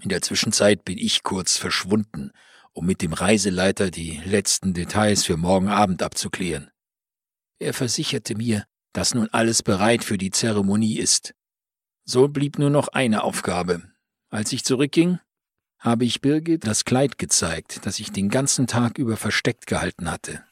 In 0.00 0.08
der 0.08 0.20
Zwischenzeit 0.20 0.84
bin 0.84 0.98
ich 0.98 1.22
kurz 1.22 1.56
verschwunden, 1.56 2.32
um 2.72 2.86
mit 2.86 3.02
dem 3.02 3.12
Reiseleiter 3.12 3.92
die 3.92 4.20
letzten 4.24 4.74
Details 4.74 5.24
für 5.24 5.36
morgen 5.36 5.68
Abend 5.68 6.02
abzuklären. 6.02 6.70
Er 7.60 7.72
versicherte 7.72 8.34
mir, 8.34 8.64
dass 8.92 9.14
nun 9.14 9.28
alles 9.30 9.62
bereit 9.62 10.02
für 10.02 10.18
die 10.18 10.32
Zeremonie 10.32 10.98
ist. 10.98 11.32
So 12.04 12.26
blieb 12.26 12.58
nur 12.58 12.70
noch 12.70 12.88
eine 12.88 13.22
Aufgabe. 13.22 13.82
Als 14.28 14.52
ich 14.52 14.64
zurückging, 14.64 15.20
habe 15.78 16.04
ich 16.04 16.20
Birgit 16.20 16.66
das 16.66 16.84
Kleid 16.84 17.16
gezeigt, 17.16 17.86
das 17.86 18.00
ich 18.00 18.10
den 18.10 18.28
ganzen 18.28 18.66
Tag 18.66 18.98
über 18.98 19.16
versteckt 19.16 19.68
gehalten 19.68 20.10
hatte. 20.10 20.44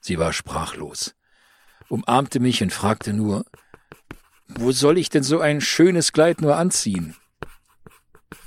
Sie 0.00 0.18
war 0.18 0.34
sprachlos 0.34 1.15
umarmte 1.88 2.40
mich 2.40 2.62
und 2.62 2.72
fragte 2.72 3.12
nur, 3.12 3.44
wo 4.48 4.72
soll 4.72 4.98
ich 4.98 5.08
denn 5.08 5.22
so 5.22 5.40
ein 5.40 5.60
schönes 5.60 6.12
Kleid 6.12 6.40
nur 6.40 6.56
anziehen? 6.56 7.16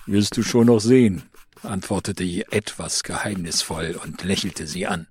Wirst 0.05 0.37
du 0.37 0.43
schon 0.43 0.67
noch 0.67 0.79
sehen, 0.79 1.23
antwortete 1.63 2.23
ich 2.23 2.51
etwas 2.51 3.03
geheimnisvoll 3.03 3.99
und 4.03 4.23
lächelte 4.23 4.65
sie 4.65 4.87
an. 4.87 5.07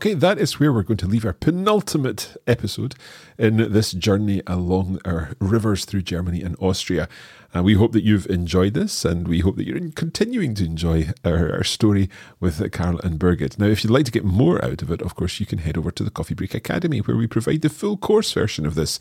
Okay, 0.00 0.14
that 0.14 0.38
is 0.38 0.58
where 0.58 0.72
we're 0.72 0.82
going 0.82 0.96
to 0.96 1.06
leave 1.06 1.26
our 1.26 1.34
penultimate 1.34 2.34
episode 2.46 2.94
in 3.36 3.70
this 3.70 3.92
journey 3.92 4.40
along 4.46 4.98
our 5.04 5.32
rivers 5.40 5.84
through 5.84 6.00
Germany 6.00 6.40
and 6.40 6.56
Austria. 6.58 7.06
And 7.52 7.64
we 7.64 7.74
hope 7.74 7.90
that 7.92 8.04
you've 8.04 8.26
enjoyed 8.26 8.74
this, 8.74 9.04
and 9.04 9.26
we 9.26 9.40
hope 9.40 9.56
that 9.56 9.66
you're 9.66 9.90
continuing 9.90 10.54
to 10.54 10.64
enjoy 10.64 11.08
our, 11.24 11.52
our 11.52 11.64
story 11.64 12.08
with 12.38 12.70
Carl 12.70 13.00
and 13.00 13.18
Birgit. 13.18 13.58
Now, 13.58 13.66
if 13.66 13.82
you'd 13.82 13.90
like 13.90 14.04
to 14.04 14.12
get 14.12 14.24
more 14.24 14.64
out 14.64 14.82
of 14.82 14.90
it, 14.92 15.02
of 15.02 15.16
course, 15.16 15.40
you 15.40 15.46
can 15.46 15.58
head 15.58 15.76
over 15.76 15.90
to 15.90 16.04
the 16.04 16.12
Coffee 16.12 16.34
Break 16.34 16.54
Academy, 16.54 17.00
where 17.00 17.16
we 17.16 17.26
provide 17.26 17.62
the 17.62 17.68
full 17.68 17.96
course 17.96 18.32
version 18.32 18.66
of 18.66 18.76
this. 18.76 19.00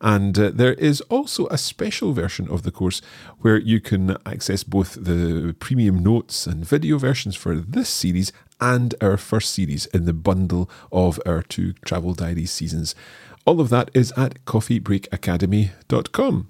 And 0.00 0.38
uh, 0.38 0.50
there 0.54 0.72
is 0.74 1.00
also 1.02 1.46
a 1.48 1.58
special 1.58 2.14
version 2.14 2.48
of 2.48 2.62
the 2.62 2.70
course 2.70 3.02
where 3.40 3.58
you 3.58 3.82
can 3.82 4.16
access 4.24 4.64
both 4.64 4.94
the 4.94 5.54
premium 5.58 6.02
notes 6.02 6.46
and 6.46 6.64
video 6.64 6.96
versions 6.96 7.36
for 7.36 7.56
this 7.56 7.90
series 7.90 8.32
and 8.62 8.94
our 9.02 9.18
first 9.18 9.54
series 9.54 9.84
in 9.86 10.04
the 10.06 10.14
bundle 10.14 10.70
of 10.90 11.20
our 11.26 11.42
two 11.42 11.74
travel 11.84 12.14
diaries 12.14 12.50
seasons. 12.50 12.94
All 13.44 13.60
of 13.60 13.68
that 13.70 13.90
is 13.92 14.10
at 14.16 14.42
coffeebreakacademy.com. 14.46 16.49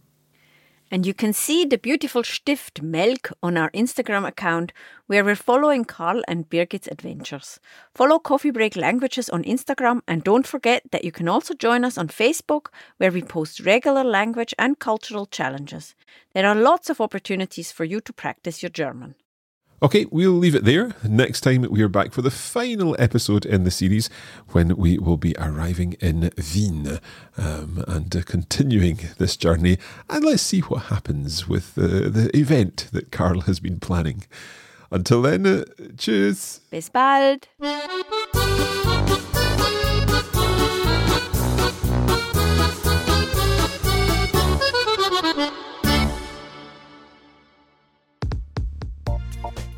And 0.91 1.07
you 1.07 1.15
can 1.15 1.33
see 1.33 1.65
the 1.65 1.79
beautiful 1.79 2.25
Stift 2.25 2.83
Melk 2.83 3.31
on 3.43 3.57
our 3.57 3.71
Instagram 3.71 4.27
account 4.27 4.73
where 5.07 5.25
we're 5.25 5.37
following 5.37 5.85
Carl 5.85 6.23
and 6.27 6.51
Birgit's 6.51 6.89
adventures. 6.89 7.61
Follow 7.95 8.19
Coffee 8.19 8.51
Break 8.51 8.75
Languages 8.75 9.31
on 9.31 9.45
Instagram 9.45 10.01
and 10.09 10.25
don't 10.25 10.47
forget 10.47 10.83
that 10.91 11.05
you 11.05 11.13
can 11.13 11.29
also 11.29 11.55
join 11.55 11.85
us 11.85 11.97
on 11.97 12.09
Facebook 12.09 12.67
where 12.97 13.13
we 13.13 13.23
post 13.23 13.61
regular 13.61 14.03
language 14.03 14.53
and 14.59 14.81
cultural 14.81 15.27
challenges. 15.27 15.95
There 16.35 16.47
are 16.47 16.57
lots 16.57 16.91
of 16.91 17.01
opportunities 17.01 17.71
for 17.71 17.85
you 17.85 18.01
to 18.01 18.13
practice 18.13 18.61
your 18.61 18.71
German. 18.71 19.15
Okay, 19.83 20.05
we'll 20.11 20.33
leave 20.33 20.55
it 20.55 20.65
there. 20.65 20.95
Next 21.03 21.41
time 21.41 21.63
we 21.63 21.81
are 21.81 21.89
back 21.89 22.13
for 22.13 22.21
the 22.21 22.31
final 22.31 22.95
episode 22.99 23.47
in 23.47 23.65
the 23.65 23.71
series 23.71 24.11
when 24.49 24.77
we 24.77 24.99
will 24.99 25.17
be 25.17 25.35
arriving 25.39 25.95
in 26.01 26.31
Wien 26.55 26.99
um, 27.39 27.83
and 27.89 28.15
uh, 28.15 28.21
continuing 28.27 28.99
this 29.17 29.39
journey. 29.39 29.79
And 30.11 30.23
let's 30.23 30.43
see 30.43 30.61
what 30.61 30.85
happens 30.85 31.49
with 31.49 31.77
the, 31.77 32.11
the 32.11 32.37
event 32.37 32.89
that 32.93 33.11
Carl 33.11 33.41
has 33.43 33.59
been 33.59 33.81
planning. 33.81 34.25
Until 34.91 35.23
then, 35.23 35.47
uh, 35.47 35.65
cheers. 35.97 36.61
Bis 36.71 36.91
bald! 36.91 37.49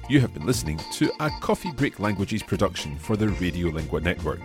You 0.08 0.20
have 0.20 0.34
been 0.34 0.44
listening 0.44 0.78
to 0.94 1.12
a 1.20 1.30
Coffee 1.40 1.70
Break 1.70 2.00
Languages 2.00 2.42
production 2.42 2.98
for 2.98 3.16
the 3.16 3.26
Radiolingua 3.26 4.02
Network. 4.02 4.40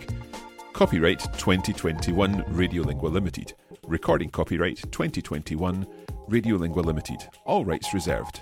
Copyright 0.72 1.20
2021 1.38 2.43
Radiolingua 2.43 3.12
Limited. 3.12 3.54
Recording 3.84 4.30
copyright 4.30 4.78
2021 4.91 5.88
Radiolingua 6.30 6.86
Limited. 6.86 7.28
All 7.46 7.65
rights 7.65 7.93
reserved. 7.93 8.41